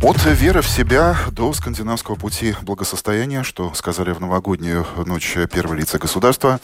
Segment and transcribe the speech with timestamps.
[0.00, 5.98] От веры в себя до скандинавского пути благосостояния, что сказали в новогоднюю ночь первые лица
[5.98, 6.60] государства.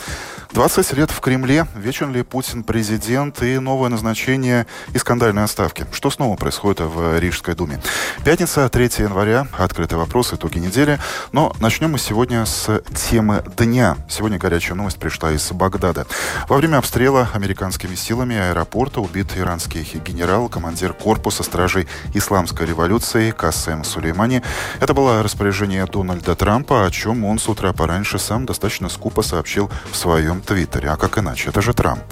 [0.53, 1.67] 20 лет в Кремле.
[1.75, 5.85] Вечен ли Путин президент и новое назначение и скандальные отставки?
[5.91, 7.83] Что снова происходит в Рижской думе?
[8.25, 9.49] Пятница, 3 января.
[9.59, 11.01] Открытый вопрос, итоги недели.
[11.33, 13.97] Но начнем мы сегодня с темы дня.
[14.09, 16.07] Сегодня горячая новость пришла из Багдада.
[16.49, 23.33] Во время обстрела американскими силами аэропорта убит иранский генерал, командир корпуса стражей исламской революции Китае
[23.33, 24.43] Кассем Сулеймани.
[24.81, 29.71] Это было распоряжение Дональда Трампа, о чем он с утра пораньше сам достаточно скупо сообщил
[29.91, 30.91] в своем твиттере.
[30.91, 31.49] А как иначе?
[31.49, 32.03] Это же Трамп.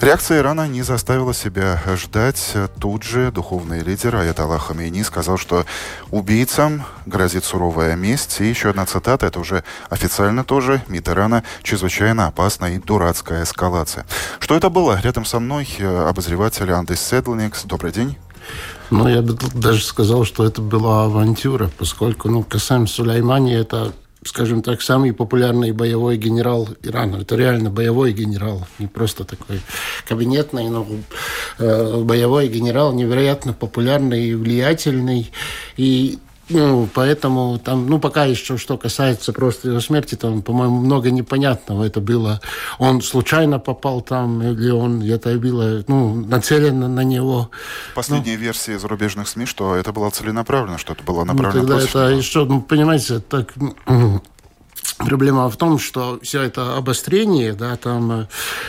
[0.00, 2.54] Реакция Ирана не заставила себя ждать.
[2.78, 5.64] Тут же духовный лидер Аятолла Хамейни сказал, что
[6.10, 8.40] убийцам грозит суровая месть.
[8.40, 14.06] И еще одна цитата, это уже официально тоже, МИД Ирана чрезвычайно опасная и дурацкая эскалация.
[14.38, 15.00] Что это было?
[15.00, 17.64] Рядом со мной э, обозреватель Андес Седлникс.
[17.64, 18.16] Добрый день.
[18.90, 23.92] Ну, я бы даже сказал, что это была авантюра, поскольку, ну, Касам Сулеймани– это
[24.26, 27.16] скажем так, самый популярный боевой генерал Ирана.
[27.16, 29.60] Это реально боевой генерал, не просто такой
[30.06, 30.86] кабинетный, но
[31.58, 35.30] э, боевой генерал, невероятно популярный и влиятельный.
[35.76, 41.10] И ну, поэтому там, ну, пока еще, что касается просто его смерти, там, по-моему, много
[41.10, 41.84] непонятного.
[41.84, 42.40] Это было,
[42.78, 47.50] он случайно попал там, или он, это было, ну, нацелено на него.
[47.94, 51.68] Последняя ну, версия зарубежных СМИ, что это было целенаправленно, что это было ну, направлено ну,
[51.68, 52.18] тогда против это него.
[52.18, 53.52] еще, ну, понимаете, так...
[54.98, 58.26] Проблема в том, что все это обострение, да, там, э,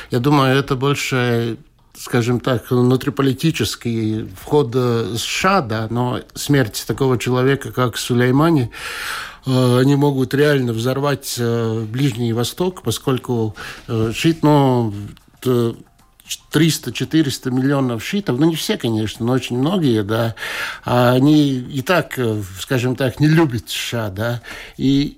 [0.10, 1.58] я думаю, это больше
[2.00, 8.70] скажем так, внутриполитический вход США, да, но смерть такого человека, как Сулеймани,
[9.46, 13.56] э, они могут реально взорвать э, Ближний Восток, поскольку
[13.88, 14.94] э, шит, ну,
[15.42, 15.80] 300-400
[17.52, 20.36] миллионов шитов, ну не все, конечно, но очень многие, да,
[20.84, 22.20] а они и так,
[22.60, 24.42] скажем так, не любят США, да,
[24.78, 25.18] и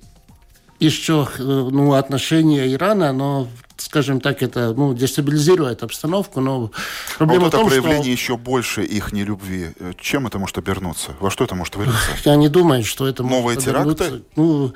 [0.79, 3.50] еще ну, отношение Ирана, оно
[3.81, 6.72] скажем так, это ну, дестабилизирует обстановку, но
[7.17, 8.12] проблема а вот это в том, проявление что...
[8.12, 11.16] еще больше их нелюбви, чем это может обернуться?
[11.19, 12.12] Во что это может вылиться?
[12.25, 14.23] Я не думаю, что это Новые может теракты?
[14.35, 14.73] Ну,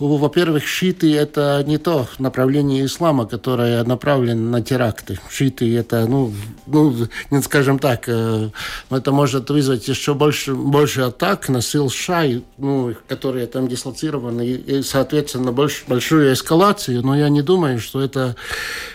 [0.00, 5.18] во-первых, шиты– это не то направление ислама, которое направлено на теракты.
[5.28, 6.32] Шиты– это, ну,
[6.66, 7.06] ну,
[7.42, 8.48] скажем так, э,
[8.88, 12.24] это может вызвать еще больше, больше атак на сил США,
[12.56, 17.02] ну, которые там дислоцированы, и, соответственно, больше, большую эскалацию.
[17.02, 18.36] Но я не думаю, что это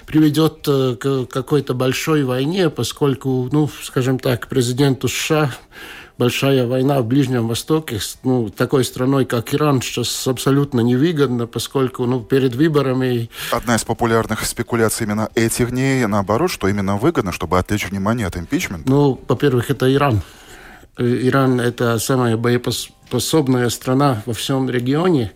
[0.07, 5.51] приведет э, к какой-то большой войне, поскольку, ну, скажем так, президенту США
[6.17, 12.05] большая война в Ближнем Востоке с ну, такой страной, как Иран, сейчас абсолютно невыгодно, поскольку
[12.05, 13.29] ну, перед выборами...
[13.51, 18.37] Одна из популярных спекуляций именно этих дней, наоборот, что именно выгодно, чтобы отвлечь внимание от
[18.37, 18.89] импичмента.
[18.89, 20.21] Ну, во-первых, это Иран.
[20.97, 25.31] Э, Иран– это самая боепос способная страна во всем регионе,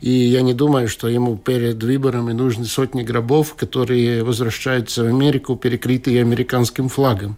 [0.00, 5.56] и я не думаю, что ему перед выборами нужны сотни гробов, которые возвращаются в Америку,
[5.56, 7.36] перекрытые американским флагом.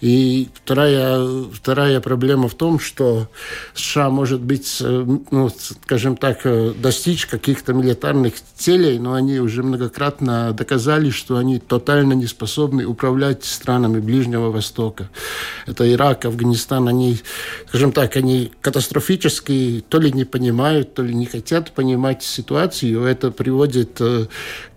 [0.00, 3.28] И вторая, вторая проблема в том, что
[3.74, 5.50] США может быть, ну,
[5.84, 6.46] скажем так,
[6.80, 13.44] достичь каких-то милитарных целей, но они уже многократно доказали, что они тотально не способны управлять
[13.44, 15.08] странами Ближнего Востока.
[15.66, 17.18] Это Ирак, Афганистан, они,
[17.68, 23.04] скажем так, они катастрофически катастрофически то ли не понимают, то ли не хотят понимать ситуацию.
[23.04, 24.26] Это приводит э,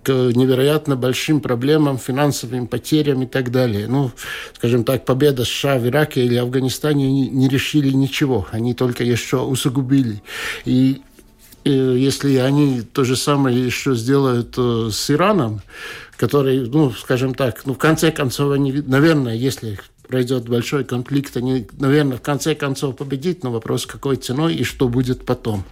[0.03, 3.87] к невероятно большим проблемам, финансовым потерям и так далее.
[3.87, 4.11] Ну,
[4.55, 8.45] скажем так, победа США в Ираке или Афганистане не, решили ничего.
[8.51, 10.21] Они только еще усугубили.
[10.65, 11.01] И
[11.63, 15.61] если они то же самое еще сделают э, с Ираном,
[16.17, 19.79] который, ну, скажем так, ну, в конце концов, они, наверное, если
[20.09, 24.89] пройдет большой конфликт, они, наверное, в конце концов победить, но вопрос, какой ценой и что
[24.89, 25.63] будет потом.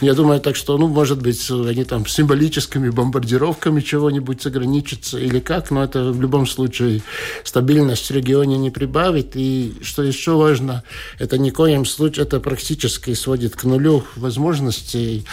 [0.00, 5.72] Я думаю, так что, ну, может быть, они там символическими бомбардировками чего-нибудь ограничатся или как,
[5.72, 7.02] но это в любом случае
[7.42, 9.32] стабильность в регионе не прибавит.
[9.34, 10.84] И что еще важно,
[11.18, 15.26] это ни коем случае, это практически сводит к нулю возможностей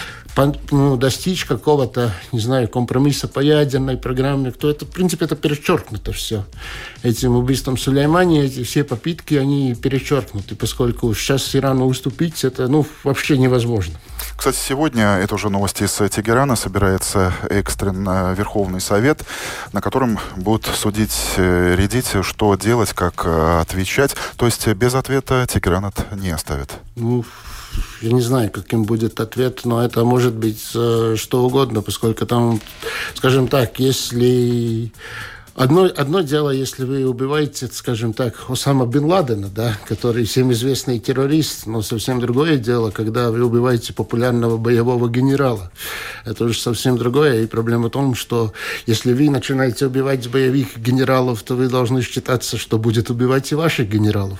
[0.72, 6.12] ну, достичь какого-то, не знаю, компромисса по ядерной программе, то это, в принципе, это перечеркнуто
[6.12, 6.46] все.
[7.04, 13.38] Этим убийством Сулеймани эти все попытки, они перечеркнуты, поскольку сейчас Ирану уступить, это, ну, вообще
[13.38, 13.96] невозможно.
[14.38, 19.26] Кстати, сегодня, это уже новости из Тегерана, собирается экстренно Верховный Совет,
[19.74, 24.16] на котором будут судить, э, рядить, что делать, как э, отвечать.
[24.38, 26.72] То есть без ответа Тегеран это не оставит.
[26.96, 27.26] Ну,
[28.02, 32.62] я не знаю, каким будет ответ, но это может быть э, что угодно, поскольку там,
[33.16, 34.92] скажем так, если
[35.60, 41.00] Одно, одно дело, если вы убиваете, скажем так, Осама Бен Ладена, да, который всем известный
[41.00, 45.70] террорист, но совсем другое дело, когда вы убиваете популярного боевого генерала.
[46.24, 47.44] Это уже совсем другое.
[47.44, 48.54] И проблема в том, что
[48.86, 53.90] если вы начинаете убивать боевых генералов, то вы должны считаться, что будет убивать и ваших
[53.90, 54.40] генералов.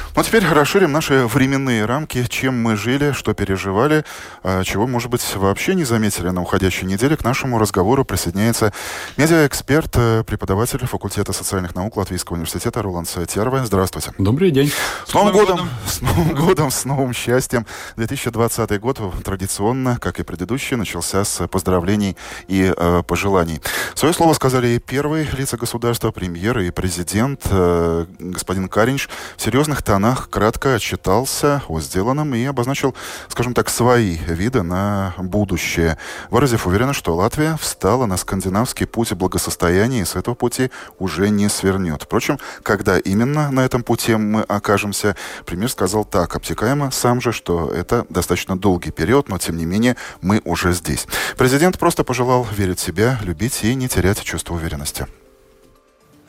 [0.13, 4.03] Ну, теперь расширим наши временные рамки, чем мы жили, что переживали,
[4.43, 7.15] а чего, может быть, вообще не заметили на уходящей неделе.
[7.15, 8.73] К нашему разговору присоединяется
[9.15, 13.65] медиаэксперт, э, преподаватель факультета социальных наук Латвийского университета Роланд Терва.
[13.65, 14.11] Здравствуйте.
[14.17, 14.73] Добрый день.
[15.07, 15.69] С Новым, годом, годом!
[15.87, 17.65] С Новым годом, с новым счастьем.
[17.95, 22.17] 2020 год традиционно, как и предыдущий, начался с поздравлений
[22.49, 23.61] и э, пожеланий.
[23.95, 29.07] Свое слово сказали и первые лица государства, премьер и президент э, господин Каринч
[29.37, 32.95] в серьезных тонах тонах кратко отчитался о сделанном и обозначил,
[33.27, 35.95] скажем так, свои виды на будущее,
[36.31, 41.49] выразив уверенность, что Латвия встала на скандинавский путь благосостояния и с этого пути уже не
[41.49, 42.01] свернет.
[42.01, 45.15] Впрочем, когда именно на этом пути мы окажемся,
[45.45, 49.97] премьер сказал так, обтекаемо сам же, что это достаточно долгий период, но тем не менее
[50.21, 51.05] мы уже здесь.
[51.37, 55.05] Президент просто пожелал верить в себя, любить и не терять чувство уверенности.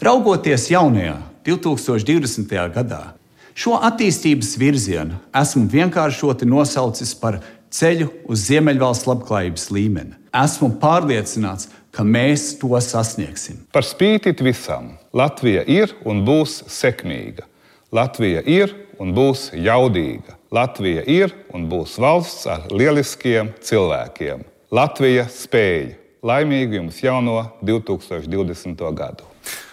[0.03, 2.53] Raugoties jaunajā 2020.
[2.75, 3.22] gadā,
[3.55, 7.41] Šo attīstības virzienu esmu vienkāršoti nosaucis par
[7.73, 10.17] ceļu uz Ziemeļvalsts labklājības līmeni.
[10.33, 13.61] Esmu pārliecināts, ka mēs to sasniegsim.
[13.73, 17.45] Par spīti visam Latvija ir un būs sekmīga.
[17.93, 20.39] Latvija ir un būs jaudīga.
[20.53, 24.47] Latvija ir un būs valsts ar lieliskiem cilvēkiem.
[24.73, 25.99] Latvija spēja.
[26.23, 28.79] Laimīgu jums jauno 2020.
[28.95, 29.32] gadu!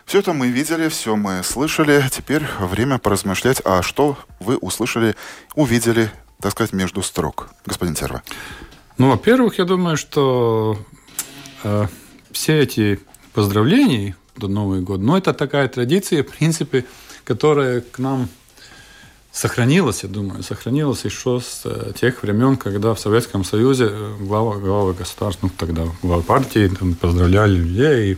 [0.10, 2.04] Все это мы видели, все мы слышали.
[2.12, 5.16] Теперь время поразмышлять, а что вы услышали,
[5.54, 6.10] увидели,
[6.42, 8.24] так сказать, между строк, господин Терва.
[8.98, 10.80] Ну, во-первых, я думаю, что
[11.64, 11.86] э,
[12.32, 13.00] все эти
[13.34, 16.86] поздравления до Нового года, ну, это такая традиция, в принципе,
[17.24, 18.30] которая к нам
[19.32, 24.58] сохранилась, я думаю, сохранилась еще с э, тех времен, когда в Советском Союзе э, глава,
[24.58, 28.18] глава государств, ну, тогда глава партии, там, поздравляли людей, и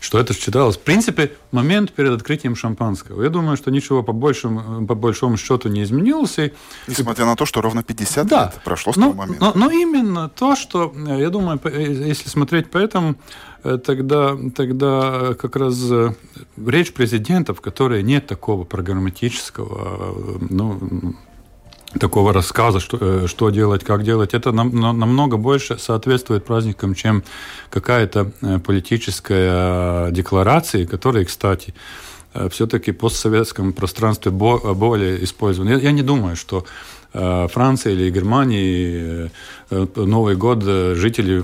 [0.00, 3.22] что это считалось, в принципе, момент перед открытием шампанского.
[3.22, 6.38] Я думаю, что ничего по большому, по большому счету не изменилось.
[6.38, 6.52] И...
[6.88, 8.44] Несмотря на то, что ровно 50 да.
[8.44, 9.44] лет прошло с того но, момента.
[9.44, 13.16] Но, но именно то, что, я думаю, если смотреть по этому,
[13.62, 16.14] э, тогда, тогда как раз э,
[16.66, 21.14] речь президента, в которой нет такого программатического, э, ну,
[21.98, 27.22] такого рассказа, что, э, что делать, как делать, это нам, намного больше соответствует праздникам, чем
[27.70, 31.74] какая-то э, политическая декларация, которая, кстати,
[32.34, 35.70] э, все-таки в постсоветском пространстве более использована.
[35.70, 36.64] Я, не думаю, что
[37.12, 39.30] Э, Франции или Германии
[39.70, 41.42] э, Новый год э, жители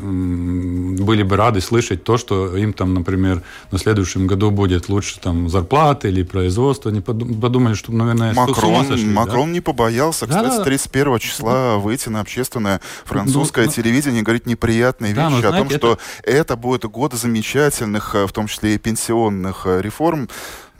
[1.06, 5.48] были бы рады слышать то, что им там, например, на следующем году будет лучше там
[5.48, 6.90] зарплата или производство.
[6.90, 9.52] Они подумали, что, наверное, Макрон, сошли, Макрон да?
[9.52, 15.14] не побоялся, кстати, да, 31 числа выйти на общественное французское ну, телевидение и говорить неприятные
[15.14, 16.36] да, вещи знаете, о том, что это...
[16.38, 20.28] это будет год замечательных, в том числе и пенсионных реформ.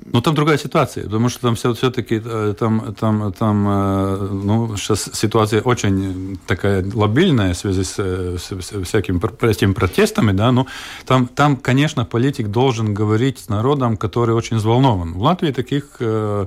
[0.04, 4.76] Ну, там другая ситуация, потому что там все, все-таки э, там, там, там, э, ну,
[4.76, 10.66] сейчас ситуация очень такая лобильная в связи с, с, с всякими этими протестами, да, но
[11.06, 15.14] там, там, конечно, политик должен говорить с народом, который очень взволнован.
[15.14, 16.46] В Латвии таких э,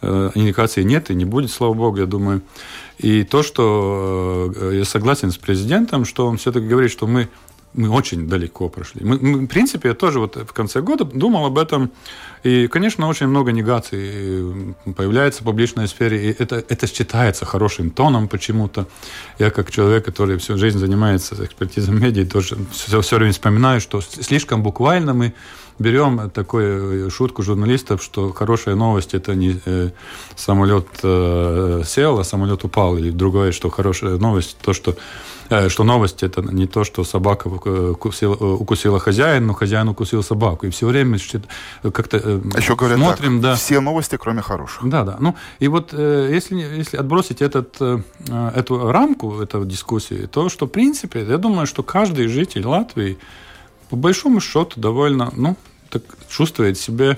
[0.00, 2.42] э, индикаций нет и не будет, слава богу, я думаю.
[2.98, 7.28] И то, что э, я согласен с президентом, что он все-таки говорит, что мы
[7.74, 9.04] мы очень далеко прошли.
[9.04, 11.90] Мы, мы, в принципе, я тоже вот в конце года думал об этом.
[12.42, 16.30] И, конечно, очень много негаций появляется в публичной сфере.
[16.30, 18.86] И это, это считается хорошим тоном почему-то.
[19.38, 24.00] Я, как человек, который всю жизнь занимается экспертизой медиа, тоже все, все время вспоминаю, что
[24.00, 25.34] слишком буквально мы
[25.78, 29.90] берем такую э, шутку журналистов, что хорошая новость это не э,
[30.36, 34.96] самолет э, сел, а самолет упал, или другое, что хорошая новость то, что
[35.50, 40.22] Э, что новость это не то, что собака укусила, э, укусила хозяин, но хозяин укусил
[40.22, 40.66] собаку.
[40.66, 41.18] И все время
[41.82, 43.54] как-то а Еще говорят смотрим, так, да.
[43.54, 44.88] все новости, кроме хороших.
[44.88, 45.16] Да, да.
[45.20, 47.80] Ну, и вот если, если отбросить этот,
[48.28, 53.18] эту рамку этой дискуссии, то, что, в принципе, я думаю, что каждый житель Латвии,
[53.88, 55.56] по большому счету, довольно, ну,
[55.90, 57.16] так чувствует себя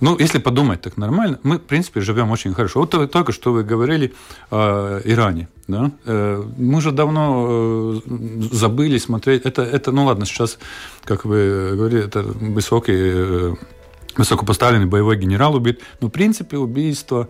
[0.00, 2.80] ну, если подумать так нормально, мы, в принципе, живем очень хорошо.
[2.80, 4.12] Вот только что вы говорили
[4.50, 5.48] о Иране.
[5.68, 5.90] Да?
[6.04, 8.12] Э, мы же давно э,
[8.52, 9.42] забыли смотреть.
[9.44, 10.58] Это, это, ну ладно, сейчас,
[11.04, 13.54] как вы говорили, это высокий, э,
[14.16, 15.80] высокопоставленный боевой генерал убит.
[16.00, 17.28] Но, в принципе, убийство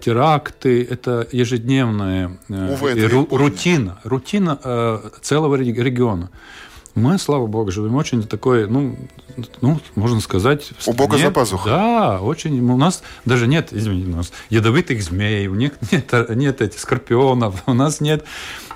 [0.00, 6.30] теракты– это ежедневная Увы, ру, рутина, рутина целого региона.
[6.94, 8.96] Мы, слава богу, живем очень такой, ну,
[9.60, 10.70] ну можно сказать...
[10.86, 11.72] У Бога за пазухой.
[11.72, 12.60] Да, очень.
[12.60, 17.62] У нас даже нет, извините, у нас ядовитых змей, у них нет, нет этих скорпионов,
[17.66, 18.24] у нас нет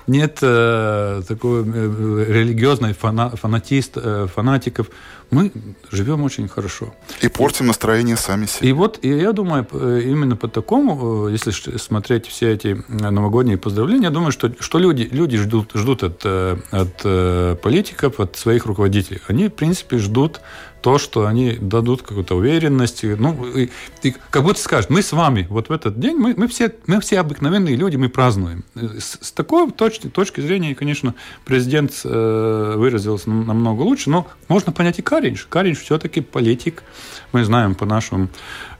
[0.09, 4.89] нет э, такой э, религиозной фана, фанатист, э, фанатиков.
[5.31, 5.51] Мы
[5.91, 6.93] живем очень хорошо.
[7.21, 8.69] И портим настроение сами себе.
[8.69, 13.57] И вот и я думаю, э, именно по такому, э, если смотреть все эти новогодние
[13.57, 18.65] поздравления, я думаю, что, что люди, люди ждут, ждут от, э, от политиков, от своих
[18.65, 19.21] руководителей.
[19.27, 20.41] Они, в принципе, ждут
[20.81, 23.03] то, что они дадут какую-то уверенность.
[23.03, 23.69] Ну, и,
[24.03, 26.99] и как будто скажут, мы с вами вот в этот день, мы, мы, все, мы
[27.01, 28.63] все обыкновенные люди, мы празднуем.
[28.75, 34.99] С, с такой точки, точки зрения, конечно, президент э, выразился намного лучше, но можно понять
[34.99, 35.45] и Каринч.
[35.49, 36.83] Каринч все-таки политик.
[37.31, 38.29] Мы знаем по нашему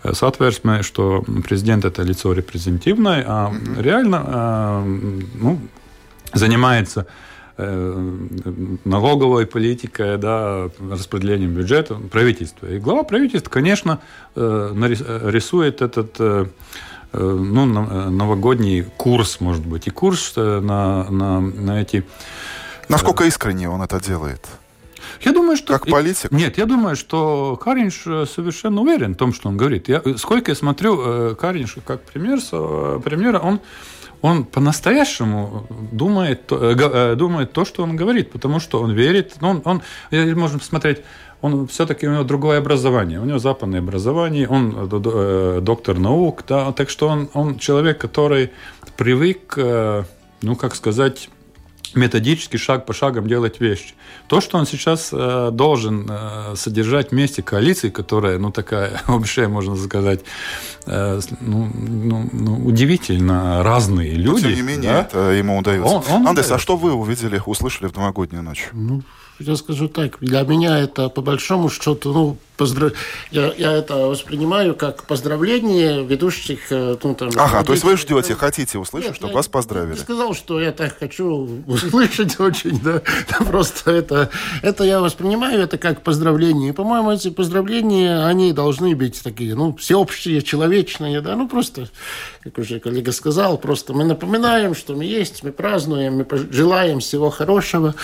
[0.04, 3.82] э, соответственно, что президент это лицо репрезентативное, а mm-hmm.
[3.82, 5.60] реально э, ну,
[6.34, 7.08] занимается
[8.86, 12.68] налоговой политикой, да, распределением бюджета правительства.
[12.68, 14.00] И глава правительства, конечно,
[14.36, 14.74] э,
[15.26, 16.46] рисует этот э,
[17.12, 22.06] ну, новогодний курс, может быть, и курс на, на, на эти...
[22.88, 24.48] Насколько искренне он это делает?
[25.22, 25.74] Я думаю, что...
[25.74, 26.32] Как политик?
[26.32, 29.90] Нет, я думаю, что Каринш совершенно уверен в том, что он говорит.
[29.90, 32.40] Я, сколько я смотрю Каринш как пример,
[33.02, 33.60] примера, он
[34.22, 39.36] он по-настоящему думает, э, э, думает то, что он говорит, потому что он верит.
[39.42, 39.82] Ну, он, он,
[40.36, 41.00] можно посмотреть,
[41.42, 46.72] он все-таки у него другое образование, у него западное образование, он э, доктор наук, да,
[46.72, 48.52] так что он, он человек, который
[48.98, 49.58] привык,
[50.42, 51.30] ну, как сказать,
[51.96, 53.94] методически, шаг по шагам делать вещи.
[54.28, 59.76] То, что он сейчас э, должен э, содержать вместе коалиции, которая, ну, такая вообще, можно
[59.76, 60.22] сказать,
[60.86, 64.44] э, ну, ну, ну, удивительно разные люди.
[64.44, 65.02] Но, тем не менее, да?
[65.02, 65.96] это ему удается.
[65.96, 68.70] Он, он Андрес, а что вы увидели, услышали в новогоднюю ночь?
[68.74, 69.02] Ну,
[69.40, 72.92] я скажу так, для меня это, по большому счету, ну, поздрав...
[73.32, 76.72] я, я это воспринимаю как поздравление ведущих.
[76.72, 79.96] Э, ну, там, ага, то есть вы ждете, хотите услышать, чтобы вас поздравили?
[79.96, 83.02] Я сказал, что я так хочу услышать очень, да.
[83.46, 84.30] Просто это,
[84.62, 86.70] это я воспринимаю это как поздравление.
[86.70, 91.88] И, по-моему, эти поздравления, они должны быть такие, ну, всеобщие, человечные, да, ну, просто,
[92.44, 97.30] как уже коллега сказал, просто мы напоминаем, что мы есть, мы празднуем, мы желаем всего
[97.30, 97.96] хорошего.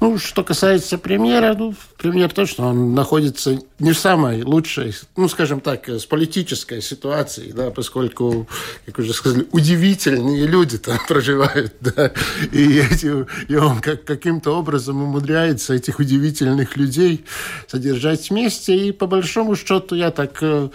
[0.00, 5.60] Ну, что касается премьера, ну, премьер точно, он находится не в самой лучшей, ну, скажем
[5.60, 8.48] так, с политической ситуацией, да, поскольку,
[8.86, 12.12] как уже сказали, удивительные люди там проживают, да,
[12.52, 17.24] и, эти, и он как, каким-то образом умудряется этих удивительных людей
[17.68, 20.70] содержать вместе, и по большому счету я так э,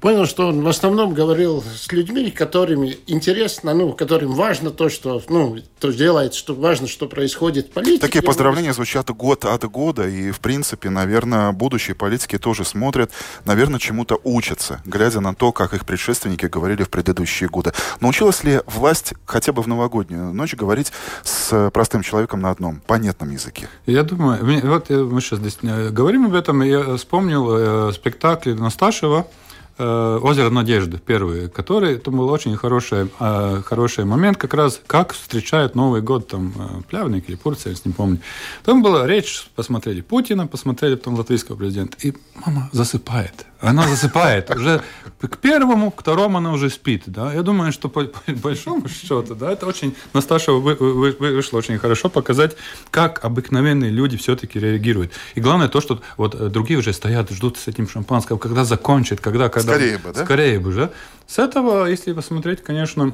[0.00, 5.22] понял, что он в основном говорил с людьми, которыми интересно, ну, которым важно то, что,
[5.28, 8.00] ну, то делает, что важно, что происходит в политике.
[8.00, 13.10] Такие поздравления звучат год от года, и, в принципе, наверное, будущие политики тоже смотрят,
[13.44, 17.72] наверное, чему-то учатся, глядя на то, как их предшественники говорили в предыдущие годы.
[18.00, 20.92] Научилась ли власть хотя бы в новогоднюю ночь говорить
[21.22, 23.68] с простым человеком на одном, понятном языке?
[23.86, 29.26] Я думаю, вот мы сейчас здесь э, говорим об этом, я вспомнил э, спектакль Насташева,
[29.82, 35.74] «Озеро надежды» первый, который, это был очень хороший, э, хороший момент, как раз как встречают
[35.74, 38.18] Новый год там э, Плявник или Пурция, если не помню.
[38.64, 43.46] Там была речь, посмотрели Путина, посмотрели потом латвийского президента, и мама засыпает.
[43.60, 44.50] Она засыпает.
[44.50, 44.82] Уже
[45.20, 47.02] к первому, к второму она уже спит.
[47.06, 47.32] Да?
[47.32, 51.58] Я думаю, что по, по большому счету, да, это очень Насташа вы, вы, вы, вышло
[51.58, 52.56] очень хорошо показать,
[52.90, 55.12] как обыкновенные люди все-таки реагируют.
[55.34, 59.48] И главное то, что вот другие уже стоят, ждут с этим шампанским, когда закончит, когда,
[59.48, 60.24] когда Скорее бы, да?
[60.24, 60.90] Скорее бы, да.
[61.26, 63.12] С этого, если посмотреть, конечно,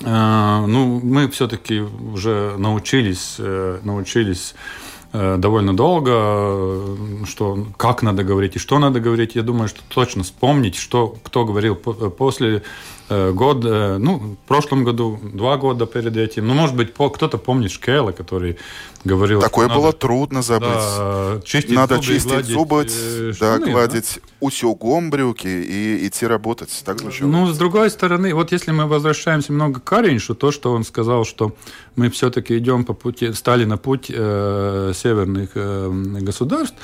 [0.00, 6.96] э, ну, мы все-таки уже научились, э, научились э, довольно долго,
[7.26, 9.34] что как надо говорить и что надо говорить.
[9.34, 12.60] Я думаю, что точно вспомнить, что кто говорил после Э,
[13.08, 16.46] год, э, ну, в прошлом году, два года перед этим.
[16.46, 18.58] Ну, может быть, кто-то помнит Шкела, который
[19.04, 19.40] говорил...
[19.40, 20.68] Такое было надо, трудно забыть.
[20.68, 24.46] Да, чистить надо зубы, чистить гладить, зубы, э, да, штаны, гладить да?
[24.46, 26.70] утюгом брюки и идти работать.
[26.84, 27.28] Так звучало.
[27.28, 31.24] Ну, с другой стороны, вот если мы возвращаемся много к Кариншу, то, что он сказал,
[31.24, 31.54] что
[31.96, 36.76] мы все-таки идем по пути, стали на путь э, северных э, государств,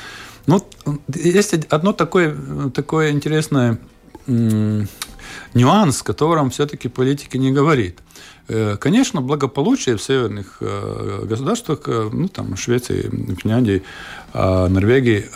[0.46, 0.66] Ну,
[1.08, 2.34] есть одно такое,
[2.74, 3.78] такое интересное
[5.54, 7.98] нюанс, о котором все-таки политика не говорит.
[8.48, 13.10] Э, конечно, благополучие в северных э, государствах, э, ну, там, Швеции,
[13.42, 13.82] Финляндии,
[14.34, 15.26] Норвегии,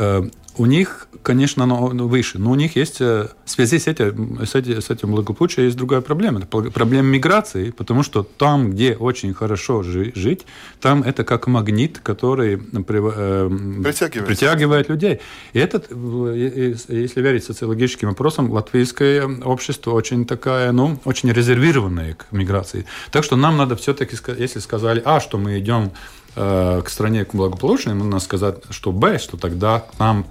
[0.59, 4.83] у них, конечно, оно выше, но у них есть в связи с этим, с этим,
[4.83, 6.41] с этим благополучием есть другая проблема.
[6.41, 10.47] Это проблема миграции, потому что там, где очень хорошо жить,
[10.81, 15.21] там это как магнит, который притягивает, притягивает людей.
[15.53, 22.85] И этот, если верить социологическим вопросам, латвийское общество очень такая, ну, очень резервированное к миграции.
[23.13, 25.93] Так что нам надо все-таки, если сказали, а, что мы идем
[26.39, 30.27] э, к стране к благополучной, надо сказать, что Б, что тогда к нам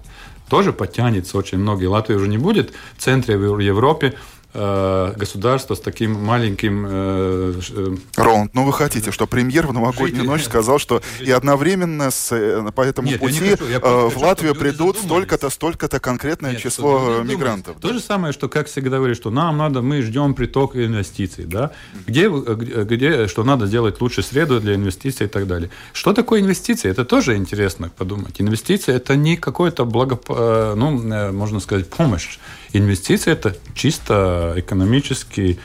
[0.50, 1.84] тоже подтянется очень много.
[1.84, 4.16] И Латвия уже не будет в центре в Европе,
[4.60, 6.86] Э, государство с таким маленьким...
[6.90, 12.10] Э, э, Роланд, ну вы хотите, что премьер в новогоднюю ночь сказал, что и одновременно
[12.10, 12.30] с,
[12.74, 17.78] по этому Нет, пути хочу, хочу, в Латвию придут столько-то, столько-то конкретное Нет, число мигрантов.
[17.80, 21.70] То же самое, что, как всегда говорили, что нам надо, мы ждем приток инвестиций, да?
[22.08, 25.70] Где, где, что надо сделать лучше среду для инвестиций и так далее.
[25.94, 26.90] Что такое инвестиции?
[26.90, 28.42] Это тоже интересно подумать.
[28.42, 32.40] Инвестиции– это не какое-то благо, ну, можно сказать, помощь.
[32.78, 35.60] Инвестиции– это чисто экономически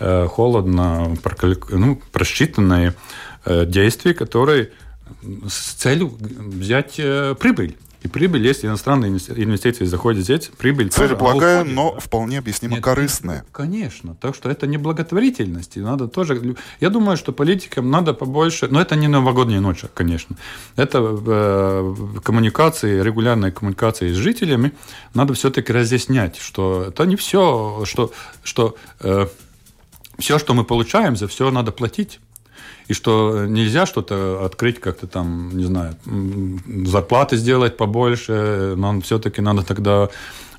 [0.00, 1.16] э, холодно
[1.70, 2.94] ну, просчитанные
[3.44, 4.70] э, действия, которые
[5.48, 7.76] с целью взять э, прибыль.
[8.02, 12.84] И прибыль, если иностранные инвестиции заходят здесь, прибыль Цель благая, уходит, но вполне объяснимо Нет,
[12.84, 13.44] корыстная.
[13.50, 14.14] Конечно.
[14.20, 15.76] Так что это не благотворительность.
[15.76, 16.56] И надо тоже...
[16.78, 18.68] Я думаю, что политикам надо побольше...
[18.70, 20.36] Но это не новогодняя ночь, конечно.
[20.76, 24.72] Это э, коммуникации, регулярной коммуникации с жителями.
[25.14, 28.12] Надо все-таки разъяснять, что это не все, что,
[28.44, 29.26] что э,
[30.18, 32.20] все, что мы получаем, за все надо платить
[32.88, 35.94] и что нельзя что-то открыть как-то там, не знаю,
[36.86, 40.08] зарплаты сделать побольше, но все-таки надо тогда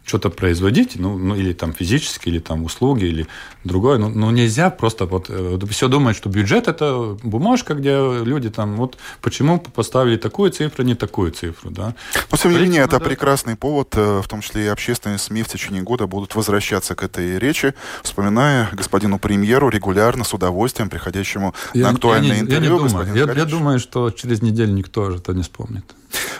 [0.09, 3.27] что-то производить, ну, ну или там физически, или там услуги, или
[3.63, 3.97] другое.
[3.97, 8.75] Ну, ну нельзя просто вот э, все думать, что бюджет это бумажка, где люди там
[8.75, 11.93] вот почему поставили такую цифру, не такую цифру, да.
[12.31, 13.05] Но тем не менее это надо...
[13.05, 17.03] прекрасный повод, э, в том числе и общественные СМИ в течение года будут возвращаться к
[17.03, 22.77] этой речи, вспоминая господину премьеру регулярно с удовольствием приходящему я, на актуальное я не, интервью.
[22.77, 23.15] Я, не думаю.
[23.15, 25.85] Я, я думаю, что через неделю никто это не вспомнит.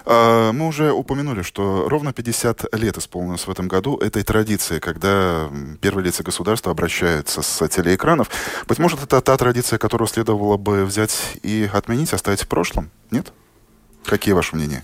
[0.06, 5.50] А, мы уже упомянули, что ровно 50 лет исполнилось в этом году этой традиции, когда
[5.82, 8.30] первые лица государства обращаются с телеэкранов.
[8.68, 12.90] Быть может, это та традиция, которую следовало бы взять и отменить, оставить в прошлом?
[13.12, 13.32] Нет?
[14.06, 14.84] Какие ваши мнения?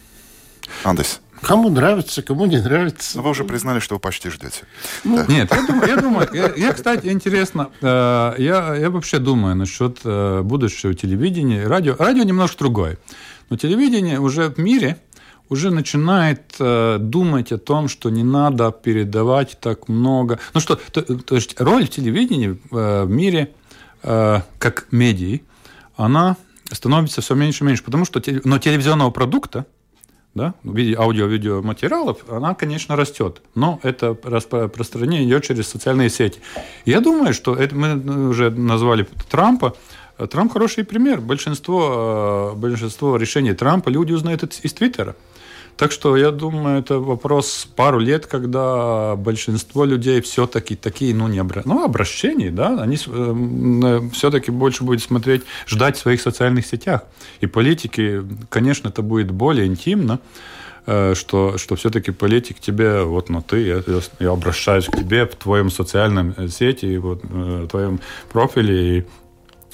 [0.83, 1.21] Андес.
[1.41, 3.17] Кому нравится, кому не нравится.
[3.17, 4.63] Но вы уже признали, что вы почти ждете.
[5.03, 5.25] Ну, да.
[5.27, 9.99] Нет, я думаю, я, думаю я, я, кстати, интересно, э, я, я вообще думаю насчет
[10.03, 11.67] э, будущего телевидения.
[11.67, 12.97] Радио, радио немножко другое.
[13.49, 14.97] Но телевидение уже в мире
[15.49, 20.39] уже начинает э, думать о том, что не надо передавать так много.
[20.53, 23.53] Ну что, то, то есть роль телевидения э, в мире
[24.03, 25.43] э, как медии,
[25.95, 26.37] она
[26.71, 29.65] становится все меньше и меньше, потому что но телевизионного продукта
[30.35, 33.41] да, в виде аудио-видео материалов, она, конечно, растет.
[33.55, 36.41] Но это распространение идет через социальные сети.
[36.83, 39.77] Я думаю, что это мы уже назвали Трампа.
[40.17, 41.19] Трамп хороший пример.
[41.19, 45.15] Большинство, э, большинство решений Трампа люди узнают из Твиттера.
[45.77, 51.39] Так что я думаю, это вопрос пару лет, когда большинство людей все-таки такие, ну, не
[51.39, 51.63] обра...
[51.65, 57.03] ну, обращения, да, они э, все-таки больше будут смотреть, ждать в своих социальных сетях.
[57.41, 60.19] И политики, конечно, это будет более интимно,
[60.85, 63.83] э, что, что все-таки политик тебе, вот, ну, ты, я,
[64.19, 67.99] я обращаюсь к тебе в твоем социальном сети, вот, в твоем
[68.31, 69.05] профиле, и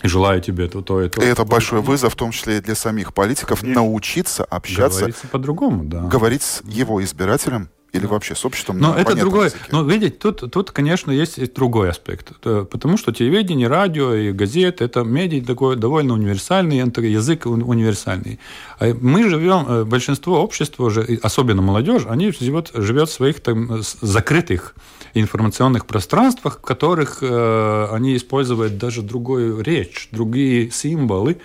[0.07, 1.21] желаю тебе то, то, это.
[1.21, 3.81] И это большой вызов, в том числе и для самих политиков, Конечно.
[3.81, 4.99] научиться общаться.
[4.99, 6.01] Говорить по-другому, да.
[6.01, 9.45] Говорить с его избирателем или вообще с обществом Но это другое.
[9.45, 9.63] Языке.
[9.71, 12.31] Но видите, тут, тут, конечно, есть другой аспект.
[12.41, 18.39] Потому что телевидение, радио и газеты– это медиа такой довольно универсальный, язык универсальный.
[18.79, 23.81] А мы живем, э, большинство общества, уже, особенно молодежь, они живет, живет в своих там,
[24.01, 24.73] закрытых
[25.13, 31.37] информационных пространствах, в которых э, они используют даже другую речь, другие символы.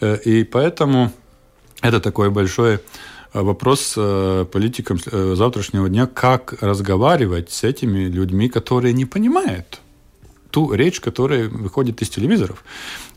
[0.00, 1.12] Э, и поэтому
[1.82, 2.78] это такой большой э,
[3.32, 9.80] вопрос э, политикам э, завтрашнего дня, как разговаривать с этими людьми, которые не понимают
[10.50, 12.64] ту речь, которая выходит из телевизоров.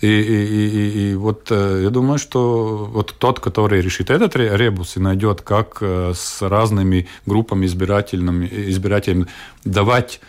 [0.02, 4.98] И, и, и, и вот э, я думаю, что вот тот, который решит этот ребус
[4.98, 9.28] и найдет, как э, с разными группами избирательными, избирателями
[9.64, 10.20] давать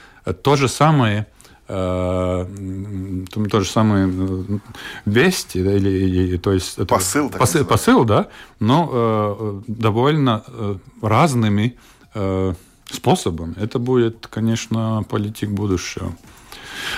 [0.43, 1.27] то же самое
[1.69, 2.47] э,
[3.51, 4.13] то же самое
[5.05, 8.29] весть или, или то есть посыл, это, посыл, посыл, да,
[8.61, 11.77] но э, довольно э, разными
[12.15, 12.55] э,
[12.91, 13.55] способами.
[13.57, 16.15] Это будет, конечно, политик будущего.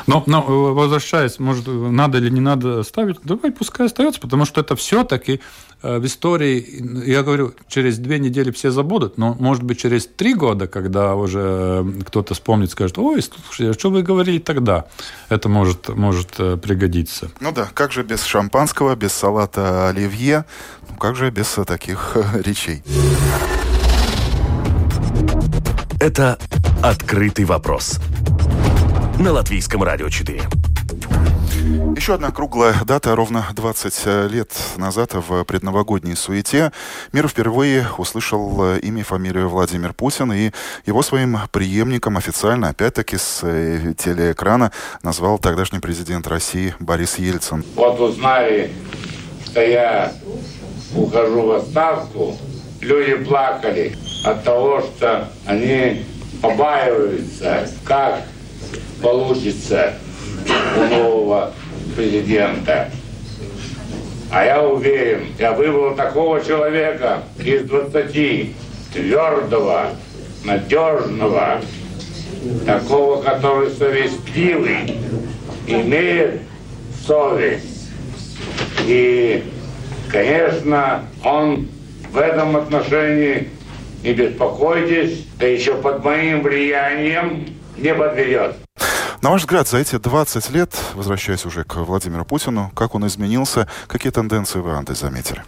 [0.06, 0.42] Но, но
[0.74, 5.38] возвращаясь, может, надо или не надо ставить, давай пускай остается, потому что это все-таки э,
[5.82, 10.66] в истории, я говорю, через две недели все забудут, но, может быть, через три года,
[10.66, 14.86] когда уже э, кто-то вспомнит, скажет, ой, слушай, а что вы говорили тогда?
[15.28, 17.30] Это может, может э, пригодиться.
[17.40, 20.44] Ну да, как же без шампанского, без салата оливье,
[20.88, 22.82] ну как же без таких речей?
[26.00, 26.38] Это
[26.82, 28.00] «Открытый вопрос»
[29.18, 30.42] на Латвийском радио 4.
[31.66, 33.16] Еще одна круглая дата.
[33.16, 36.70] Ровно 20 лет назад в предновогодней суете
[37.12, 40.52] мир впервые услышал имя и фамилию Владимир Путин и
[40.86, 44.70] его своим преемником официально, опять-таки, с э, телеэкрана
[45.02, 47.64] назвал тогдашний президент России Борис Ельцин.
[47.74, 48.70] Вот узнали,
[49.46, 50.12] что я
[50.94, 52.36] ухожу в отставку,
[52.80, 56.06] люди плакали от того, что они
[56.40, 58.22] побаиваются, как
[59.02, 59.94] получится
[60.50, 61.52] у нового
[61.94, 62.90] президента.
[64.30, 68.54] А я уверен, я выбрал такого человека из 20
[68.92, 69.90] твердого,
[70.44, 71.60] надежного,
[72.64, 74.98] такого, который совестливый,
[75.66, 76.40] имеет
[77.06, 77.90] совесть.
[78.86, 79.44] И,
[80.10, 81.68] конечно, он
[82.12, 83.48] в этом отношении,
[84.02, 88.65] не беспокойтесь, да еще под моим влиянием не подведет.
[89.26, 93.66] На ваш взгляд, за эти 20 лет, возвращаясь уже к Владимиру Путину, как он изменился,
[93.88, 95.42] какие тенденции вы, Андрей, заметили?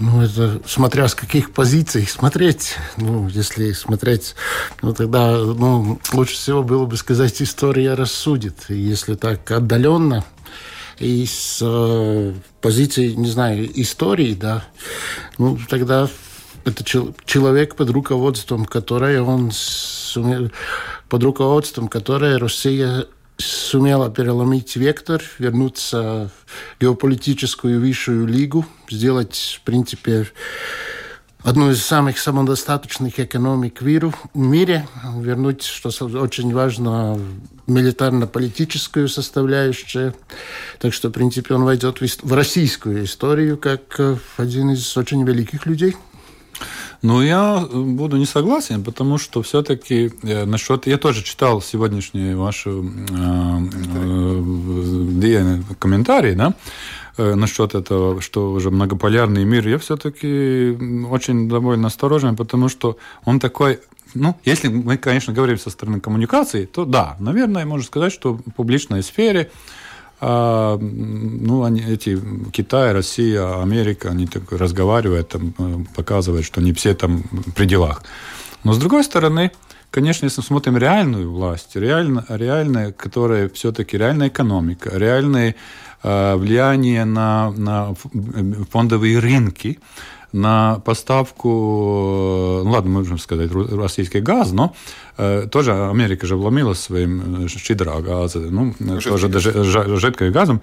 [0.00, 2.74] Ну, это смотря с каких позиций смотреть.
[2.96, 4.34] Ну, если смотреть,
[4.82, 8.64] ну, тогда ну, лучше всего было бы сказать, история рассудит.
[8.68, 10.24] Если так отдаленно,
[10.98, 14.64] и с э, позиции, не знаю, истории, да,
[15.38, 16.08] ну, тогда
[16.64, 20.50] это человек под руководством, который он сумел
[21.08, 23.06] под руководством которой Россия
[23.38, 30.26] сумела переломить вектор, вернуться в геополитическую высшую лигу, сделать, в принципе,
[31.42, 33.86] одну из самых самодостаточных экономик в
[34.34, 37.18] мире, вернуть, что очень важно,
[37.68, 40.14] милитарно-политическую составляющую.
[40.80, 44.00] Так что, в принципе, он войдет в российскую историю как
[44.36, 45.96] один из очень великих людей.
[47.02, 50.86] Ну, я буду не согласен, потому что все-таки э, насчет...
[50.88, 52.70] Я тоже читал сегодняшний ваш э,
[55.22, 56.54] э, комментарий, да,
[57.16, 59.68] э, насчет этого, что уже многополярный мир.
[59.68, 60.76] Я все-таки
[61.08, 63.78] очень довольно осторожен, потому что он такой
[64.14, 68.42] ну, если мы, конечно, говорим со стороны коммуникации, то да, наверное, можно сказать, что в
[68.56, 69.87] публичной сфере а,
[70.20, 72.20] ну, они, эти
[72.52, 77.22] Китай, Россия, Америка, они так разговаривают, там, э, показывают, что не все там
[77.54, 78.02] при делах.
[78.64, 79.52] Но с другой стороны,
[79.90, 85.54] конечно, если мы смотрим реальную власть, реально, реальная, которая все-таки реальная экономика, реальное
[86.02, 87.94] э, влияние на, на
[88.70, 89.78] фондовые рынки,
[90.32, 94.74] на поставку, э, ну ладно, можем сказать, российский газ, но
[95.16, 100.60] э, тоже Америка же вломилась своим э, щедро газа, ну, Жидкий тоже даже жидким газом.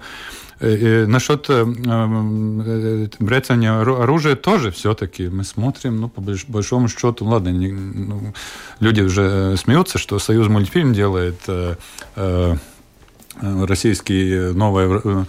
[0.60, 7.50] И насчет э, э, брецания оружия тоже все-таки мы смотрим, ну, по большому счету, ладно,
[7.50, 8.32] не, ну,
[8.80, 11.74] люди уже смеются, что Союз мультфильм делает э,
[12.16, 12.56] э,
[13.40, 15.24] российские новые э,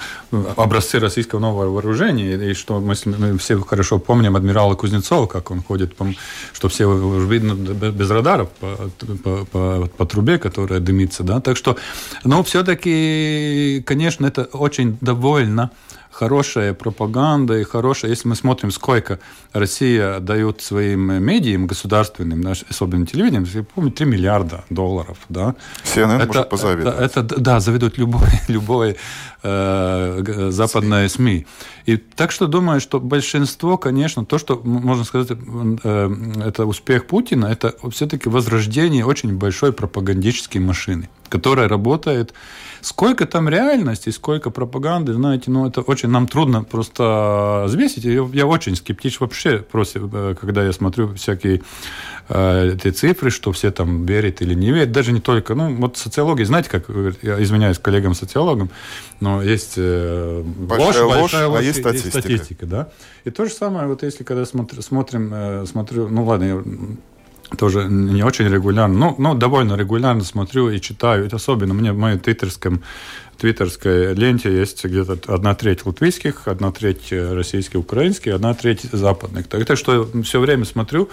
[0.55, 5.61] образцы российского нового вооружения, и что мы, мы все хорошо помним адмирала Кузнецова, как он
[5.61, 5.95] ходит,
[6.53, 6.87] что все
[7.25, 8.89] видно без радаров по,
[9.23, 11.77] по, по, по трубе, которая дымится, да, так что,
[12.23, 15.71] но все-таки, конечно, это очень довольно
[16.17, 19.19] хорошая пропаганда и хорошая, если мы смотрим, сколько
[19.53, 25.17] Россия дает своим медиям государственным, особенно телевидением, я помню, 3 миллиарда долларов.
[25.29, 25.55] Да?
[25.83, 26.99] CNN это, может позавидовать.
[26.99, 28.97] Это, это, да, завидует любой, любой
[29.43, 31.27] э, западной СМИ.
[31.27, 31.45] СМИ.
[31.85, 35.37] И так что думаю, что большинство, конечно, то, что можно сказать,
[35.83, 36.09] э,
[36.45, 42.33] это успех Путина, это все-таки возрождение очень большой пропагандической машины, которая работает
[42.81, 48.03] Сколько там реальности, сколько пропаганды, знаете, ну, это очень нам трудно просто взвесить.
[48.05, 51.63] Я, я очень скептичен вообще, просто, э, когда я смотрю всякие
[52.29, 54.91] э, эти цифры, что все там верят или не верят.
[54.91, 56.85] Даже не только, ну, вот социология, знаете, как,
[57.21, 58.69] я извиняюсь коллегам-социологам,
[59.19, 62.17] но есть э, большая ложь, ложь, большая ложь, а есть статистика.
[62.17, 62.89] Есть статистика да?
[63.25, 66.63] И то же самое, вот если когда смотр, смотрим, э, смотрю, ну, ладно, я
[67.57, 71.27] тоже не очень регулярно, но, но довольно регулярно смотрю и читаю.
[71.27, 72.83] И особенно мне в моем твиттерском
[73.37, 79.47] твиттерской ленте есть где-то одна треть латвийских, одна треть российских, украинских, одна треть западных.
[79.47, 81.09] Так, так что все время смотрю,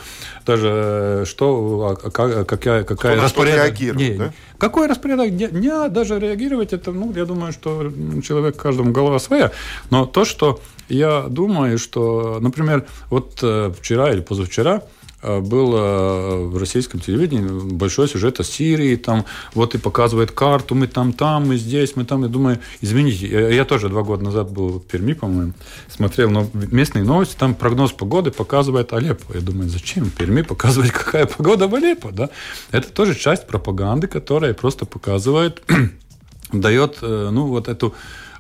[0.47, 3.79] даже что, а, как, какая, какая распорядок.
[3.79, 4.33] Не, да?
[4.59, 7.92] Какой распорядок дня, даже реагировать, это, ну, я думаю, что
[8.23, 9.53] человек каждому голова своя.
[9.90, 14.83] Но то, что я думаю, что, например, вот э, вчера или позавчера
[15.24, 20.87] Э, было в российском телевидении большой сюжет о Сирии, там вот и показывает карту, мы
[20.87, 22.22] там, там, мы здесь, мы там.
[22.22, 25.54] Я думаю, извините, я, я тоже два года назад был в Перми, по-моему,
[25.88, 29.34] смотрел но местные новости, там прогноз погоды показывает Алеппо.
[29.34, 32.28] Я думаю, зачем Перми показывать, какая погода в Алеппо, да?
[32.70, 35.62] Это тоже часть пропаганды, которая просто показывает,
[36.52, 37.94] дает, э, ну, вот эту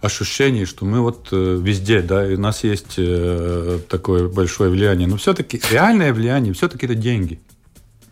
[0.04, 5.08] ощущение, что мы вот э, везде, да, и у нас есть э, такое большое влияние.
[5.08, 7.40] Но все-таки реальное влияние, все-таки это деньги.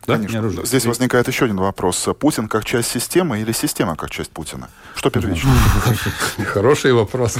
[0.06, 0.16] Да?
[0.16, 0.66] Конечно.
[0.66, 2.08] Здесь возникает еще один вопрос.
[2.18, 4.68] Путин как часть системы или система как часть Путина?
[4.96, 5.50] Что первично?
[6.44, 7.38] Хороший вопрос.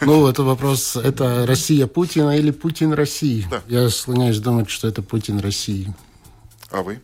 [0.00, 3.46] Ну, это вопрос, это Россия Путина или Путин России?
[3.68, 5.92] Я склоняюсь думать, что это Путин России.
[6.70, 7.00] А вы?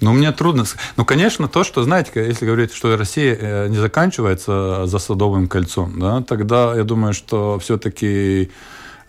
[0.00, 0.64] Ну, мне трудно.
[0.96, 5.98] Ну, конечно, то, что, знаете, если говорить, что Россия э, не заканчивается за Садовым кольцом,
[5.98, 8.50] да, тогда я думаю, что все-таки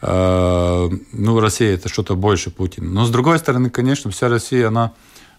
[0.02, 2.90] э, ну, Россия это что-то больше Путина.
[2.90, 4.94] Но с другой стороны, конечно, вся Россия, она,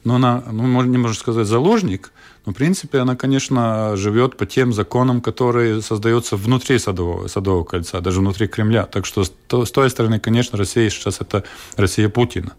[0.05, 2.13] ну, она, ну, не можно сказать заложник,
[2.47, 8.01] но, в принципе, она, конечно, живет по тем законам, которые создаются внутри Садового, Садового кольца,
[8.01, 8.87] даже внутри Кремля.
[8.87, 11.43] Так что с той стороны, конечно, Россия сейчас это
[11.77, 12.53] Россия Путина.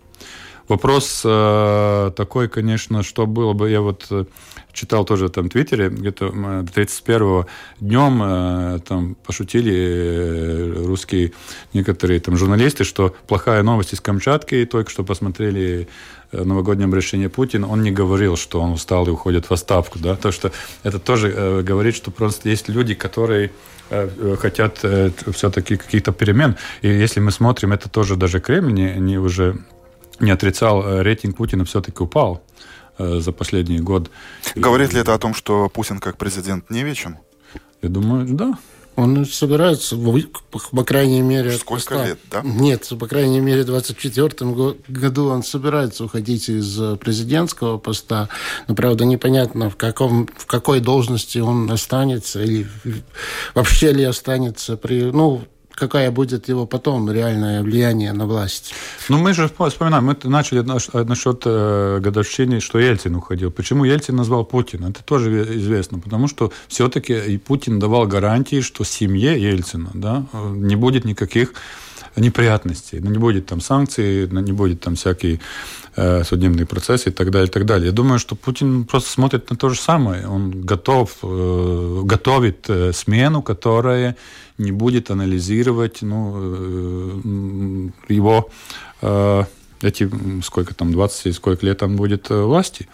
[0.67, 4.25] Вопрос э, такой, конечно, что было бы, я вот э,
[4.73, 7.47] читал тоже там в Твиттере, где-то 31-го
[7.79, 11.33] днем э, там пошутили э, русские
[11.73, 15.87] некоторые там журналисты, что плохая новость из Камчатки, только что посмотрели
[16.31, 20.15] э, новогоднем решении Путина, он не говорил, что он устал и уходит в отставку, да,
[20.15, 20.51] то что
[20.83, 23.51] это тоже э, говорит, что просто есть люди, которые
[23.89, 28.95] э, хотят э, все-таки каких-то перемен, и если мы смотрим, это тоже даже Кремль не,
[28.95, 29.57] не уже
[30.21, 32.43] не отрицал, э, рейтинг Путина все-таки упал
[32.97, 34.09] э, за последний год.
[34.55, 37.17] Говорит ли это о том, что Путин как президент не вечен?
[37.81, 38.57] Я думаю, да.
[38.97, 39.97] Он собирается,
[40.71, 41.53] по крайней мере...
[41.53, 42.05] Сколько поста...
[42.05, 42.41] лет, да?
[42.43, 48.27] Нет, по крайней мере, в 2024 году он собирается уходить из э, президентского поста.
[48.67, 52.67] Но, правда, непонятно, в, каком, в какой должности он останется или
[53.55, 55.03] вообще ли останется при...
[55.03, 55.45] Ну,
[55.81, 58.73] какая будет его потом реальное влияние на власть.
[59.09, 60.61] Ну, мы же вспоминаем, мы начали
[61.03, 63.49] насчет э, годовщины, что Ельцин уходил.
[63.51, 64.89] Почему Ельцин назвал Путина?
[64.89, 70.75] Это тоже известно, потому что все-таки и Путин давал гарантии, что семье Ельцина да, не
[70.75, 71.53] будет никаких
[72.15, 75.39] неприятностей, ну, не будет там санкций, ну, не будет там всякие
[75.95, 77.87] э, судебные процессы и так далее, и так далее.
[77.87, 80.27] Я думаю, что Путин просто смотрит на то же самое.
[80.27, 84.15] Он готов, э, готовит э, смену, которая
[84.57, 88.49] не будет анализировать ну, его
[89.81, 90.07] эти,
[90.43, 92.87] сколько там, 20 сколько лет он будет власти.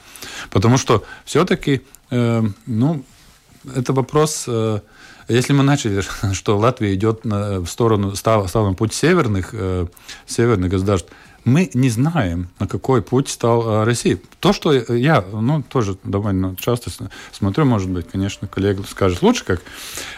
[0.49, 3.03] Потому что все-таки, ну,
[3.75, 4.47] это вопрос,
[5.27, 6.01] если мы начали,
[6.33, 9.53] что Латвия идет в сторону, стала, стала на путь северных,
[10.25, 11.11] северных государств,
[11.47, 14.19] мы не знаем, на какой путь стал э, Россия.
[14.41, 16.91] То, что я ну, тоже довольно часто
[17.31, 19.61] смотрю, может быть, конечно, коллега скажет лучше как,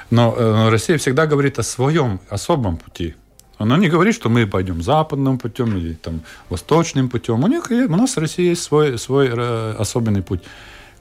[0.09, 3.13] но э, Россия всегда говорит о своем особом пути.
[3.59, 7.43] Она не говорит, что мы пойдем западным путем или там, восточным путем.
[7.43, 10.41] У, них, у нас в России есть свой, свой э, особенный путь.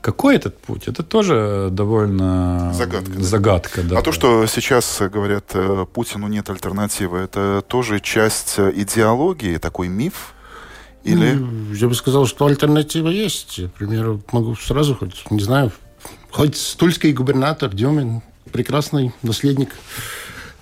[0.01, 0.87] Какой этот путь?
[0.87, 3.21] Это тоже довольно загадка.
[3.21, 3.99] загадка да.
[3.99, 10.35] А то, что сейчас говорят, э, Путину нет альтернативы, это тоже часть идеологии, такой миф?
[11.05, 11.33] Или...
[11.33, 13.59] Ну, я бы сказал, что альтернатива есть.
[13.59, 15.73] Например, могу сразу хоть, не знаю,
[16.31, 19.71] хоть стульский губернатор Дюмин, прекрасный наследник.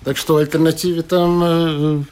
[0.03, 2.03] Так что альтернативе там э,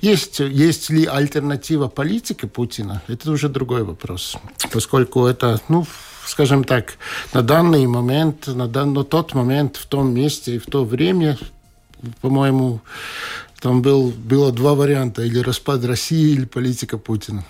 [0.00, 0.40] есть.
[0.40, 3.02] Есть ли альтернатива политики Путина?
[3.08, 4.38] Это уже другой вопрос.
[4.72, 5.86] Поскольку это, ну,
[6.26, 6.94] скажем так,
[7.32, 11.38] на данный момент, на, дан, на тот момент, в том месте и в то время,
[12.20, 12.80] по-моему,
[13.60, 15.22] там был, было два варианта.
[15.22, 17.44] Или распад России, или политика Путина.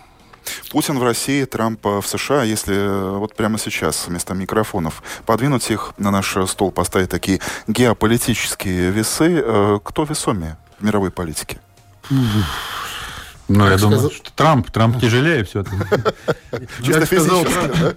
[0.71, 5.95] Путин в России, Трамп в США, если э, вот прямо сейчас вместо микрофонов подвинуть их
[5.99, 11.61] на наш стол, поставить такие геополитические весы, э, кто весомее в мировой политике?
[13.53, 15.77] Ну, я думаю, что Трамп, Трамп тяжелее все-таки.
[17.07, 17.45] Сказал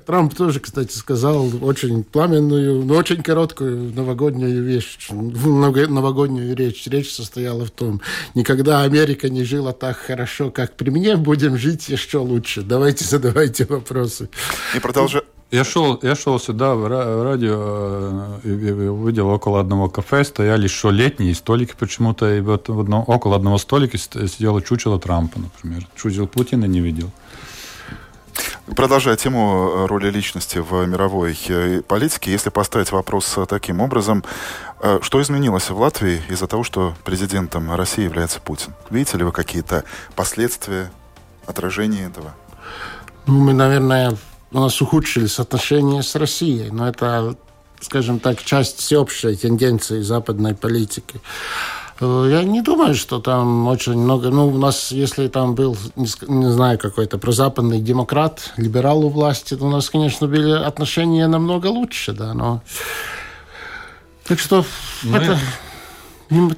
[0.06, 6.86] Трамп, тоже, кстати, сказал очень пламенную, но очень короткую новогоднюю вещь, новогоднюю речь.
[6.88, 8.02] Речь состояла в том,
[8.34, 12.62] никогда Америка не жила так хорошо, как при мне, будем жить еще лучше.
[12.62, 14.30] Давайте задавайте вопросы.
[14.76, 15.24] И продолжай.
[15.56, 20.92] Я шел, я шел сюда в радио э, и увидел около одного кафе стояли еще
[20.92, 25.88] летние столики почему-то, и вот в одном, около одного столика сидело чучело Трампа, например.
[25.96, 27.10] Чучело Путина не видел.
[28.76, 34.26] Продолжая тему э, роли личности в мировой э, политике, если поставить вопрос таким образом,
[35.02, 38.74] что изменилось в Латвии из-за того, что президентом России является Путин?
[38.90, 39.86] Видите ли вы какие-то
[40.18, 40.92] последствия,
[41.48, 42.34] отражения этого?
[43.26, 44.18] Ну, мы, наверное,
[44.52, 47.36] у нас ухудшились отношения с Россией, но это,
[47.80, 51.22] скажем так, часть всеобщей тенденции западной политики.
[52.00, 54.30] Э, я не думаю, что там очень много...
[54.30, 59.66] Ну, у нас, если там был, не, знаю, какой-то прозападный демократ, либерал у власти, то
[59.66, 62.62] у нас, конечно, были отношения намного лучше, да, но...
[64.28, 64.66] Так что
[65.04, 65.38] ну, это...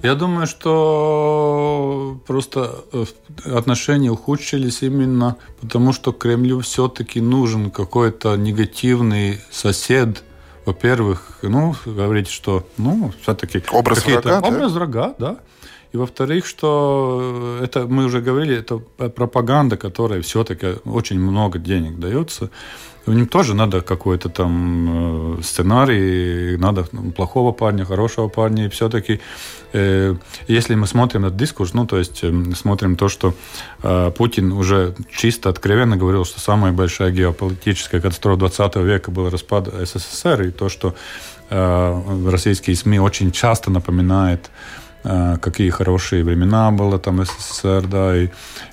[0.03, 3.05] Я думаю, что просто э,
[3.45, 10.23] отношения ухудшились именно потому, что Кремлю все-таки нужен какой-то негативный сосед.
[10.65, 13.61] Во-первых, ну, говорить, что, ну, все-таки...
[13.71, 14.79] Образ врага, Образ да?
[14.79, 15.37] врага, да.
[15.93, 18.77] И во-вторых, что это, мы уже говорили, это
[19.09, 22.49] пропаганда, которая все-таки очень много денег дается.
[23.07, 28.65] У них тоже надо какой-то там э, сценарий, надо ну, плохого парня, хорошего парня.
[28.65, 29.21] И все-таки,
[29.73, 30.15] э,
[30.47, 33.33] если мы смотрим на дискурс, ну, то есть э, смотрим то, что
[33.81, 39.67] э, Путин уже чисто откровенно говорил, что самая большая геополитическая катастрофа 20 века был распад
[39.67, 40.95] СССР, и то, что
[41.49, 48.29] российские СМИ очень часто напоминают Э, какие хорошие времена было там СССР, да, и,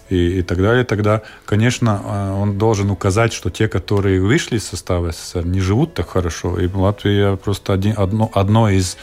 [0.08, 4.64] и, и так далее, тогда, конечно, э, он должен указать, что те, которые вышли из
[4.64, 6.58] состава СССР, не живут так хорошо.
[6.58, 8.96] И Латвия просто один, одно, одно из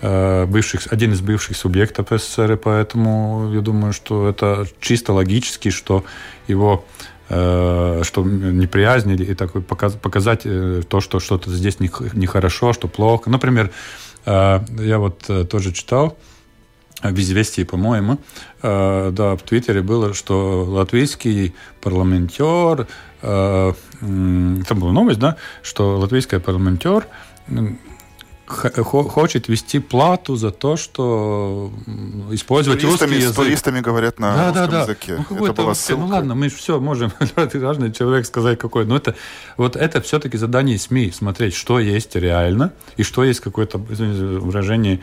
[0.00, 5.70] э, бывших, один из бывших субъектов СССР, и поэтому я думаю, что это чисто логически,
[5.70, 6.04] что
[6.46, 6.84] его
[7.30, 13.28] что неприязнь или такой показать то, что что-то здесь нехорошо, что плохо.
[13.28, 13.70] Например,
[14.24, 16.16] я вот тоже читал,
[17.02, 18.18] в «Известии», по-моему,
[18.62, 22.86] э, да, в Твиттере было, что латвийский парламентер,
[23.22, 27.06] э, там была новость, да, что латвийский парламентер
[28.48, 31.70] хочет вести плату за то, что
[32.30, 33.34] использовать туристами, русский язык.
[33.34, 34.82] С туристами говорят на да, русском да, да.
[34.82, 35.26] языке.
[35.30, 36.02] Ну, это была ссылка.
[36.02, 38.86] ну ладно, мы все можем, разный человек сказать какой.
[38.86, 39.14] Но это,
[39.56, 45.00] вот это все-таки задание СМИ, смотреть, что есть реально и что есть какое-то выражение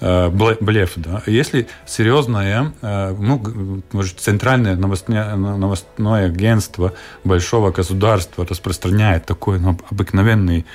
[0.00, 0.92] э, блеф.
[0.96, 1.22] Да?
[1.26, 10.66] Если серьезное, э, ну, может, центральное новостное, новостное агентство большого государства распространяет такой ну, обыкновенный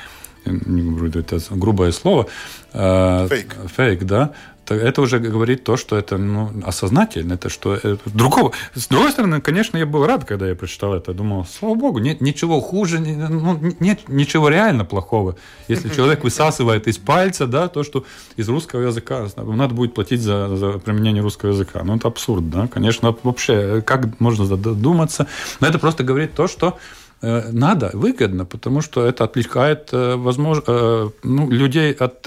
[0.46, 2.28] не буду это грубое слово,
[2.74, 4.34] э, фейк, фейк да,
[4.70, 8.54] это уже говорит то, что это ну, осознательно, это что это другого.
[8.76, 12.22] С другой стороны, конечно, я был рад, когда я прочитал это, думал, слава богу, нет
[12.22, 15.36] ничего хуже, ну, нет ничего реально плохого.
[15.68, 18.06] Если человек высасывает из пальца, да, то, что
[18.38, 22.68] из русского языка надо будет платить за, за применение русского языка, ну это абсурд, да,
[22.68, 25.28] конечно, вообще как можно задуматься,
[25.60, 26.78] но это просто говорит то, что
[27.22, 32.24] надо, выгодно, потому что это отвлекает э, возможно, э, ну, людей от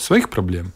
[0.00, 0.72] своих проблем.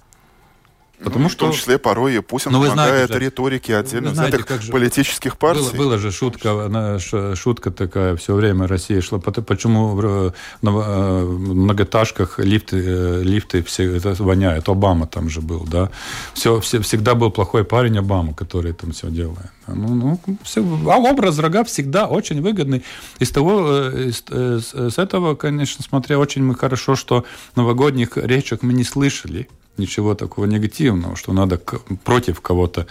[1.02, 1.46] Потому ну, что...
[1.46, 5.38] В том числе порой и Путин ну, помогает знаете, риторике отдельно знаете, взятых же политических
[5.38, 5.76] партий.
[5.76, 7.00] Было, было же шутка,
[7.34, 9.18] шутка такая, все время Россия шла.
[9.18, 14.68] Почему в многоэтажках лифты, лифты все это воняют?
[14.68, 15.90] Обама там же был, да?
[16.34, 19.50] Все, все, всегда был плохой парень Обама, который там все делает.
[19.66, 22.82] Ну, ну, все, а образ врага всегда очень выгодный.
[23.18, 27.24] Из того, э, из, э, с этого, конечно, смотря очень мы хорошо, что
[27.56, 31.58] новогодних речек мы не слышали ничего такого негативного, что надо
[32.04, 32.86] против кого-то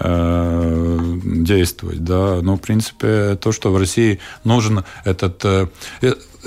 [0.00, 2.40] э, действовать, да.
[2.42, 5.44] Но, в принципе, то, что в России нужен этот...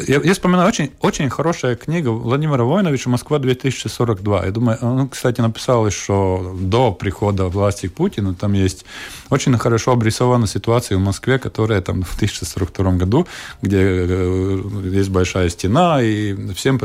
[0.08, 4.46] Я, я вспоминаю очень, очень хорошая книга Владимира Войновича «Москва-2042».
[4.46, 8.34] Я думаю, он, кстати, написал еще до прихода власти к Путину.
[8.34, 8.86] Там есть
[9.30, 13.28] очень хорошо обрисована ситуация в Москве, которая там в 2042 году,
[13.62, 16.80] где э, есть большая стена, и всем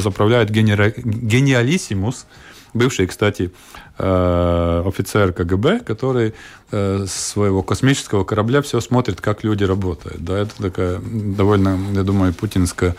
[0.00, 2.26] заправляет гениалиссимус,
[2.74, 3.52] бывший, кстати,
[3.98, 6.34] э, офицер КГБ, который
[6.70, 10.22] э, своего космического корабля все смотрит, как люди работают.
[10.22, 12.94] Да, это такая довольно, я думаю, путинская,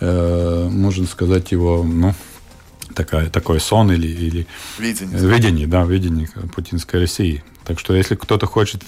[0.00, 2.14] э, можно сказать, его, ну,
[2.94, 4.46] такая, такой сон или, или
[4.78, 5.18] видение.
[5.18, 7.44] видение, да, видение путинской России.
[7.64, 8.82] Так что если кто-то хочет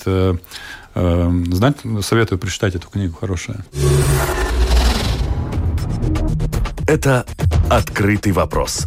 [0.94, 3.64] знать, советую прочитать эту книгу, хорошая.
[6.86, 7.24] Это
[7.70, 8.86] «Открытый вопрос»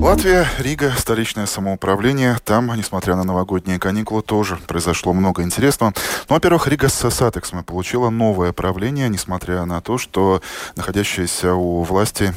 [0.00, 2.36] Латвия, Рига, столичное самоуправление.
[2.44, 5.94] Там, несмотря на новогодние каникулы, тоже произошло много интересного.
[6.28, 10.42] Ну, во-первых, Рига с Сатексом получила новое правление, несмотря на то, что
[10.76, 12.34] находящиеся у власти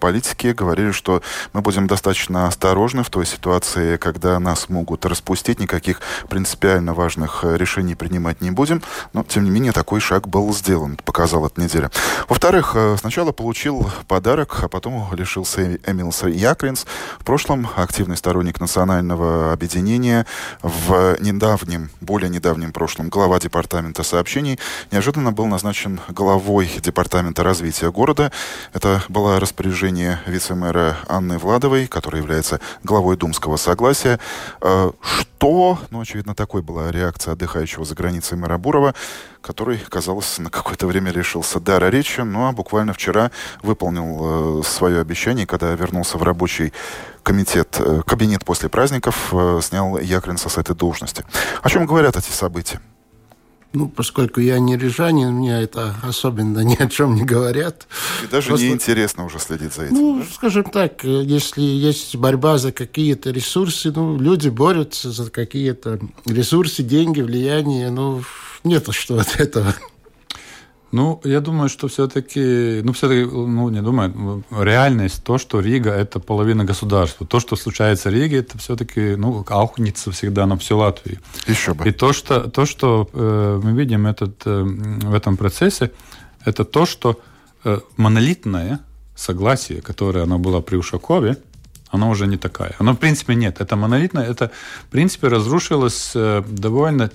[0.00, 1.22] политики говорили, что
[1.52, 7.96] мы будем достаточно осторожны в той ситуации, когда нас могут распустить, никаких принципиально важных решений
[7.96, 8.82] принимать не будем.
[9.12, 11.90] Но, тем не менее, такой шаг был сделан, показал эта неделя.
[12.28, 16.86] Во-вторых, э, сначала получил подарок, а потом лишился Эмилса Якрин, Альянс.
[17.18, 20.26] В прошлом активный сторонник национального объединения.
[20.62, 24.58] В недавнем, более недавнем прошлом глава департамента сообщений
[24.90, 28.32] неожиданно был назначен главой департамента развития города.
[28.72, 34.18] Это было распоряжение вице-мэра Анны Владовой, которая является главой Думского согласия.
[34.60, 34.90] Э,
[35.38, 38.92] что, ну, очевидно, такой была реакция отдыхающего за границей мэра Бурова,
[39.40, 43.30] который, казалось, на какое-то время лишился дара речи, ну а буквально вчера
[43.62, 46.72] выполнил э, свое обещание, когда вернулся в рабочий
[47.22, 51.24] комитет, э, кабинет после праздников, э, снял Якринса с этой должности.
[51.62, 52.80] О чем говорят эти события?
[53.74, 57.86] Ну, поскольку я не рижанин, мне это особенно ни о чем не говорят.
[58.24, 58.66] И даже Просто...
[58.66, 59.94] неинтересно уже следить за этим.
[59.94, 60.26] Ну, да?
[60.32, 67.20] скажем так, если есть борьба за какие-то ресурсы, ну, люди борются за какие-то ресурсы, деньги,
[67.20, 68.22] влияние, ну,
[68.64, 69.74] нет что от этого.
[70.90, 76.18] Ну, я думаю, что все-таки, ну, все-таки, ну, не думаю, реальность, то, что Рига– это
[76.18, 77.26] половина государства.
[77.26, 81.18] То, что случается в Риге, это все-таки, ну, аухнется всегда на всю Латвию.
[81.46, 81.86] Еще бы.
[81.88, 85.90] И то, что, то, что э, мы видим этот, э, в этом процессе,
[86.46, 87.20] это то, что
[87.64, 88.78] э, монолитное
[89.14, 91.36] согласие, которое оно было при Ушакове,
[91.90, 92.74] оно уже не такая.
[92.78, 93.60] Оно, в принципе, нет.
[93.60, 94.50] Это монолитное, это,
[94.84, 97.10] в принципе, разрушилось э, довольно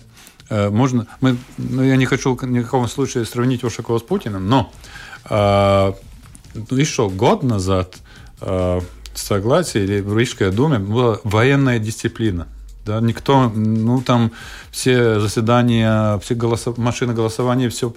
[0.70, 4.72] можно, мы, ну, я не хочу ни в каком случае сравнить Ушакова с Путиным, но
[5.30, 5.93] э,
[6.54, 7.97] ну, еще год назад
[8.41, 8.82] э,
[9.14, 12.47] согласие или в Рижской думе была военная дисциплина.
[12.86, 14.32] Да, никто, ну там
[14.70, 17.93] все заседания, все голосов, машины голосования, все,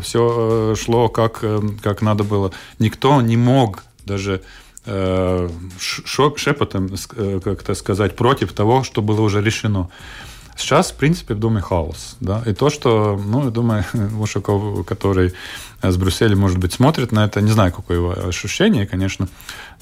[0.00, 1.44] все шло как,
[1.82, 2.52] как надо было.
[2.78, 4.42] Никто не мог даже
[4.86, 6.90] э, шепотом,
[7.42, 9.90] как-то сказать, против того, что было уже решено.
[10.56, 12.16] Сейчас, в принципе, в Думе хаос.
[12.20, 12.42] Да?
[12.46, 13.84] И то, что, ну, я думаю,
[14.20, 15.32] Ушаков, который
[15.90, 19.28] с Брюсселя, может быть, смотрит на это, не знаю, какое его ощущение, конечно,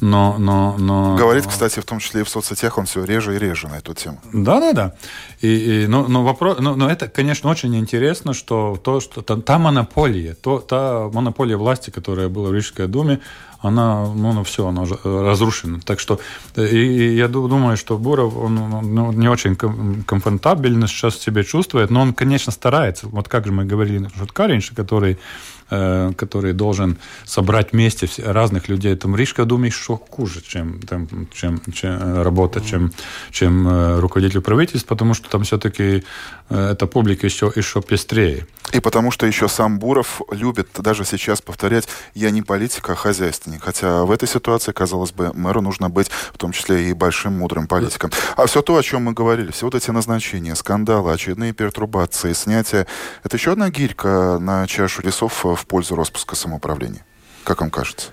[0.01, 0.36] но...
[0.38, 3.68] но, но Говорит, кстати, в том числе и в соцсетях, он все реже и реже
[3.68, 4.18] на эту тему.
[4.32, 4.94] Да-да-да.
[5.40, 9.36] И, и, но, но, вопрос, но, но это, конечно, очень интересно, что то, что та,
[9.36, 13.20] та монополия, то, та монополия власти, которая была в Рижской думе,
[13.62, 15.80] она, ну, ну все, она разрушена.
[15.80, 16.18] Так что
[16.57, 22.01] и, и я думаю, что Буров, он ну, не очень комфортабельно сейчас себя чувствует, но
[22.01, 23.09] он, конечно, старается.
[23.09, 25.18] Вот как же мы говорили, Шутка раньше, который
[25.59, 28.94] Э, который должен собрать вместе разных людей.
[28.96, 32.92] Там Рижка, думаю, еще хуже, чем, там, чем, чем э, работа, чем,
[33.30, 36.04] чем э, руководитель правительства, потому что там все-таки
[36.48, 38.46] эта публика еще, еще пестрее.
[38.72, 43.62] И потому что еще сам Буров любит даже сейчас повторять «я не политик, а хозяйственник».
[43.62, 47.66] Хотя в этой ситуации, казалось бы, мэру нужно быть в том числе и большим мудрым
[47.66, 48.10] политиком.
[48.36, 52.86] А все то, о чем мы говорили, все вот эти назначения, скандалы, очередные пертурбации, снятия,
[53.24, 57.04] это еще одна гирька на чашу весов в пользу распуска самоуправления?
[57.44, 58.11] Как вам кажется?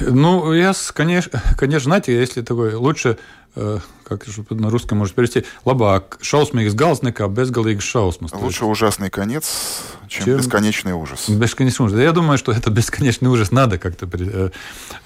[0.00, 3.18] Ну, я, конечно, конечно, знаете, если такой лучше,
[3.54, 8.32] как же на русском может перевести, лабак, шаусмīgs gals nekā bezgalīgs шаусмас.
[8.34, 11.28] Лучше ужасный конец, чем, чем бесконечный ужас.
[11.28, 11.98] Бесконечный ужас.
[11.98, 14.50] Я думаю, что это бесконечный ужас надо как-то э,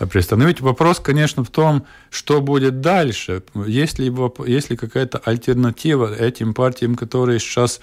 [0.07, 0.61] приостановить.
[0.61, 3.43] Вопрос, конечно, в том, что будет дальше.
[3.67, 4.13] Есть ли,
[4.47, 7.81] есть ли какая-то альтернатива этим партиям, которые сейчас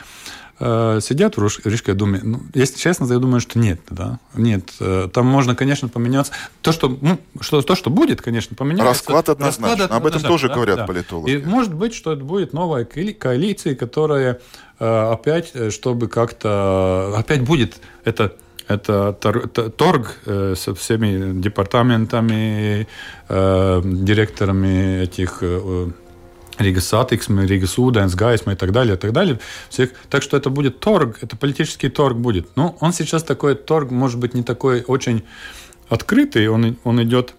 [0.57, 2.21] Э, сидят в Рижской думе.
[2.23, 3.81] Ну, если честно, я думаю, что нет.
[3.89, 4.19] Да?
[4.35, 4.71] Нет.
[4.79, 6.31] Э, там можно, конечно, поменяться.
[6.61, 8.85] То, что, ну, что, то, что будет, конечно, поменяться.
[8.85, 9.83] Расклад однозначно.
[9.83, 10.85] Расклад Об этом тоже да, говорят да.
[10.85, 11.31] политологи.
[11.31, 14.39] И может быть, что это будет новая коалиция, которая
[14.79, 17.13] э, опять, чтобы как-то...
[17.17, 18.35] Опять будет это
[18.67, 19.13] это
[19.77, 22.87] торг со всеми департаментами,
[23.29, 25.43] директорами этих
[26.57, 29.39] Риgas satiksme, Риgas ūdens, gaisma и так далее, и так далее.
[29.69, 29.91] Всех.
[30.09, 32.55] Так что это будет торг, это политический торг будет.
[32.55, 35.23] Ну, он сейчас такой торг, может быть, не такой очень
[35.89, 37.33] открытый, он, он идет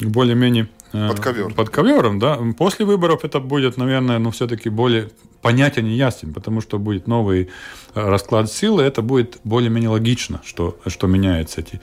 [0.00, 1.54] более-менее э, под, ковер.
[1.54, 2.38] под ковером, да.
[2.56, 7.50] После выборов это будет, наверное, ну, все-таки более понятен и ясен, потому что будет новый
[7.94, 11.60] э, расклад силы, это будет более-менее логично, что, что меняется.
[11.62, 11.80] Эти.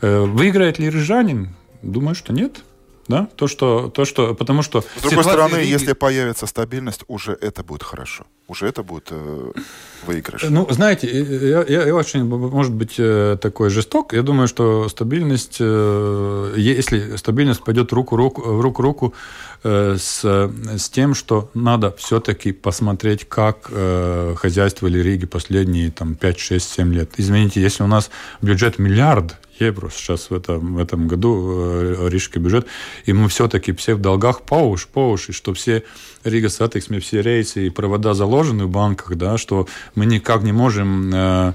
[0.00, 1.54] Э, выиграет ли Рыжанин?
[1.82, 2.62] Думаю, что нет.
[3.10, 3.28] Да?
[3.34, 4.82] То, что, то, что, потому что...
[4.82, 5.70] С другой стороны, Риги...
[5.72, 8.24] если появится стабильность, уже это будет хорошо.
[8.46, 9.52] Уже это будет э,
[10.06, 10.44] выигрыш.
[10.48, 14.12] Ну, знаете, я, я, я очень, может быть, э, такой жесток.
[14.12, 19.14] Я думаю, что стабильность, э, если стабильность пойдет руку, руку, в руку руку
[19.64, 20.24] э, с,
[20.78, 26.94] с тем, что надо все-таки посмотреть, как э, хозяйствовали Риги последние там, 5, 6, 7
[26.94, 27.10] лет.
[27.16, 32.40] Извините, если у нас бюджет миллиард, евро сейчас в этом, в этом году э, рижский
[32.40, 32.66] бюджет,
[33.04, 34.42] и мы все-таки все в долгах.
[34.42, 35.84] По уши, по уши, что все
[36.24, 41.10] Rīgas Satiksme, все рельсы и провода заложены в банках, да, что мы никак не можем
[41.12, 41.52] Э,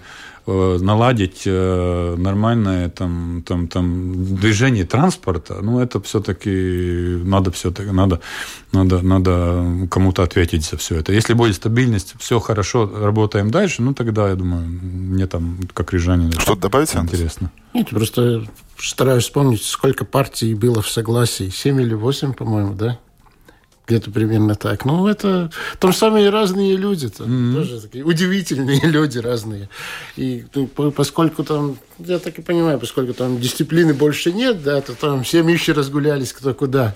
[0.47, 8.21] наладить э, нормальное там, там, там, движение транспорта, ну, это все-таки надо все-таки надо,
[8.71, 11.13] надо, надо кому-то ответить за все это.
[11.13, 16.31] Если будет стабильность, все хорошо, работаем дальше, ну, тогда, я думаю, мне там, как рижанин,
[16.31, 17.51] Что-то добавить, Интересно.
[17.73, 18.45] Нет, просто
[18.77, 21.49] стараюсь вспомнить, сколько партий было в согласии.
[21.49, 22.99] Семь или восемь, по-моему, да?
[23.87, 24.85] Где-то примерно так.
[24.85, 27.55] Ну, это там самые разные люди, там mm-hmm.
[27.55, 29.69] тоже такие удивительные люди разные.
[30.15, 34.93] И ну, поскольку там я так и понимаю, поскольку там дисциплины больше нет, да, то
[34.93, 36.93] там все миши разгулялись кто куда.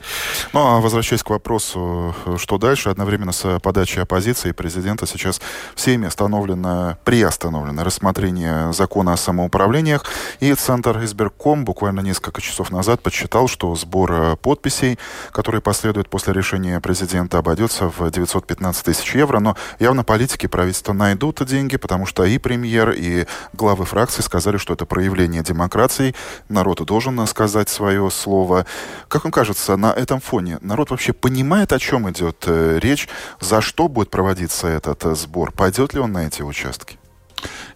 [0.53, 5.41] Ну, а возвращаясь к вопросу, что дальше, одновременно с подачей оппозиции президента сейчас
[5.75, 10.03] всеми остановлено, приостановлено рассмотрение закона о самоуправлениях,
[10.39, 14.99] и Центр избирком буквально несколько часов назад подсчитал, что сбор подписей,
[15.31, 21.43] который последует после решения президента, обойдется в 915 тысяч евро, но явно политики правительства найдут
[21.45, 26.15] деньги, потому что и премьер, и главы фракции сказали, что это проявление демократии.
[26.49, 28.65] Народ должен сказать свое слово.
[29.07, 33.09] Как вам кажется, на этом фоне народ вообще понимает, о чем идет э, речь?
[33.39, 35.51] За что будет проводиться этот э, сбор?
[35.51, 36.97] Пойдет ли он на эти участки?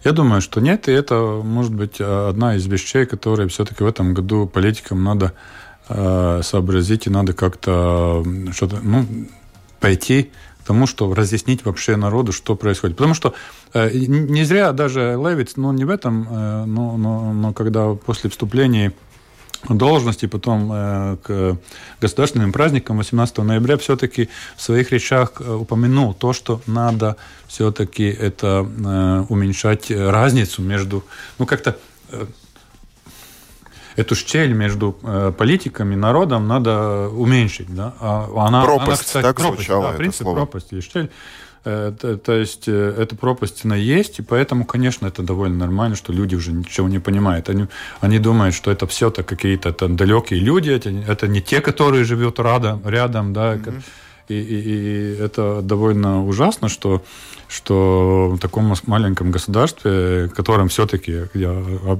[0.04, 4.12] Я думаю, что нет, и это может быть одна из вещей, которые все-таки в этом
[4.12, 5.32] году политикам надо
[5.88, 9.06] э, сообразить и надо как-то что-то, ну,
[9.80, 10.30] пойти
[10.64, 12.96] тому, что разъяснить вообще народу, что происходит.
[12.96, 13.34] Потому что
[13.74, 18.30] э, не зря даже Левиц, ну не в этом, э, но, но, но когда после
[18.30, 18.92] вступления
[19.68, 21.58] должности, потом э, к
[22.00, 27.16] государственным праздникам 18 ноября все-таки в своих речах упомянул то, что надо
[27.46, 31.04] все-таки это э, уменьшать разницу между,
[31.38, 31.76] ну как-то
[33.96, 37.74] эту щель между э, политиками и народом надо уменьшить.
[37.74, 37.94] Да?
[38.00, 40.36] А она, пропасть, она, кстати, так пропасть, звучало да, это принцип слово.
[40.36, 41.10] пропасти и щель.
[41.64, 46.12] Это, то есть э, эта пропасть, она есть, и поэтому, конечно, это довольно нормально, что
[46.12, 47.48] люди уже ничего не понимают.
[47.48, 47.66] Они,
[48.00, 52.38] они думают, что это все-то какие-то там далекие люди, это, это не те, которые живут
[52.38, 53.82] рядом, рядом да, mm-hmm.
[54.28, 57.02] И, и, и это довольно ужасно, что
[57.46, 61.52] что в таком маленьком государстве, которым все-таки, я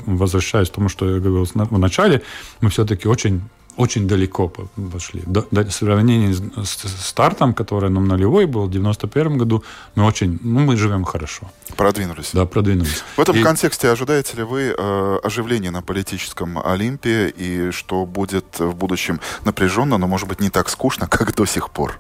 [0.07, 2.23] возвращаюсь к тому, что я говорил в начале,
[2.61, 3.43] мы все-таки очень
[3.77, 4.49] очень далеко
[4.93, 5.23] пошли.
[5.27, 9.65] До, до, в сравнении с, с стартом, который нам нулевой был в 91 году,
[9.97, 11.51] мы очень, ну, мы живем хорошо.
[11.77, 12.31] Продвинулись.
[12.33, 13.03] Да, продвинулись.
[13.17, 13.43] В этом и...
[13.43, 19.99] контексте ожидаете ли вы э, оживления на политическом Олимпе и что будет в будущем напряженно,
[19.99, 21.99] но, может быть, не так скучно, как до сих пор?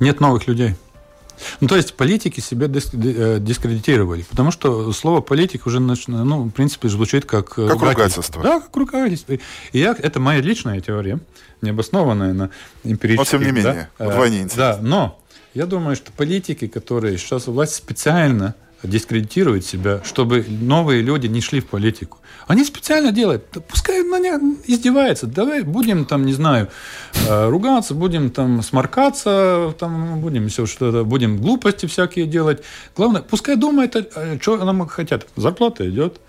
[0.00, 0.74] Нет новых людей.
[1.60, 6.88] Ну, то есть политики себя э, дискредитировали, потому что слово политик уже, ну, в принципе,
[6.88, 7.58] звучит как...
[7.58, 8.42] Э, как ругательство.
[8.42, 9.32] Да, как ругательство.
[9.32, 11.18] И я, это моя личная теория,
[11.62, 12.50] не обоснованная на
[12.84, 13.32] эмпирических...
[13.32, 15.18] Но, тем не менее, да, вдвойне Да, но
[15.54, 21.40] я думаю, что политики, которые сейчас у власти специально дискредитируют себя, чтобы новые люди не
[21.40, 22.18] шли в политику.
[22.46, 23.44] Они специально делают.
[23.52, 25.26] Да пускай на них издевается.
[25.26, 26.68] Давай будем там, не знаю,
[27.28, 32.62] э, ругаться, будем там сморкаться, там будем все что-то, будем глупости всякие делать.
[32.96, 35.26] Главное, пускай думает, э, что нам хотят.
[35.36, 36.20] Зарплата идет,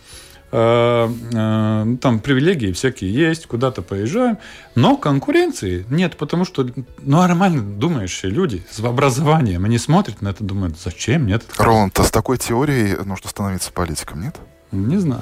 [0.51, 4.37] там привилегии всякие есть, куда-то поезжаем,
[4.75, 6.67] но конкуренции нет, потому что
[6.99, 11.43] ну, нормально думающие люди с образованием, они смотрят на это, думают, зачем, нет?
[11.57, 14.35] Роланд, а с такой теорией нужно становиться политиком, нет?
[14.71, 15.21] Не знаю.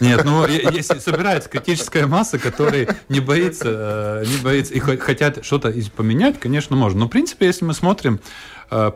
[0.00, 5.72] Нет, ну если собирается критическая масса, которая не боится, э, не боится и хотят что-то
[5.96, 7.00] поменять, конечно, можно.
[7.00, 8.18] Но в принципе, если мы смотрим э,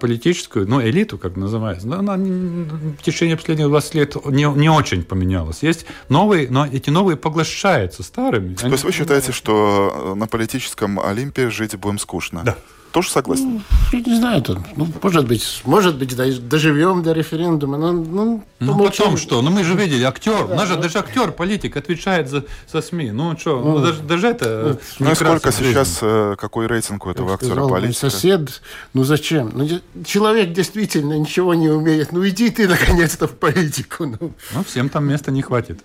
[0.01, 5.63] политическую, ну, элиту, как называется, она в течение последних 20 лет не, не очень поменялась.
[5.63, 8.55] Есть новые, но эти новые поглощаются старыми.
[8.55, 12.43] То есть вы считаете, что э, на политическом Олимпе жить будем скучно?
[12.45, 12.57] Да.
[12.97, 13.61] Тоже согласны?
[13.93, 16.17] Ну, не знаю, там, ну, может быть, может быть,
[16.49, 17.77] доживем до референдума.
[17.77, 19.43] Но, ну, ну потом что?
[19.43, 23.11] Ну, мы же видели, актер, да, даже, ну, даже актер, политик отвечает за, за СМИ.
[23.11, 24.81] Ну, что, ну, ну, даже, даже это...
[24.99, 28.11] Ну, сколько сейчас, э, какой рейтинг у этого актера политика?
[28.11, 28.63] сосед,
[28.95, 29.53] ну, зачем?
[29.53, 29.69] Ну,
[30.07, 32.13] человек действительно ничего не умеет.
[32.13, 34.07] Ну, иди ты, наконец-то, в политику.
[34.07, 35.83] Ну, ну всем там места не хватит.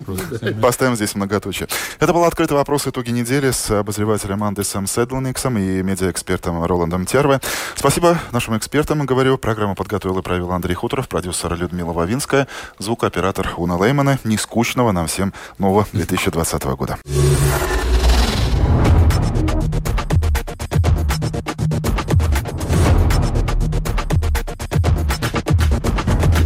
[0.61, 1.67] Поставим здесь многоточие.
[1.99, 7.39] Это был открытый вопрос итоги недели с обозревателем Андесом Седлниксом и медиаэкспертом Роландом Терве.
[7.75, 9.37] Спасибо нашим экспертам, говорю.
[9.37, 12.47] Программу подготовил и провел Андрей Хуторов, продюсер Людмила Вавинская,
[12.79, 14.19] звукооператор Уна Леймана.
[14.23, 16.97] Не скучного нам всем нового 2020 года.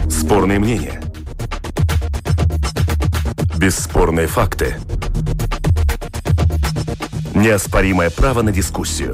[0.09, 1.01] Спорные мнения.
[3.57, 4.75] Бесспорные факты.
[7.33, 9.13] Неоспоримое право на дискуссию.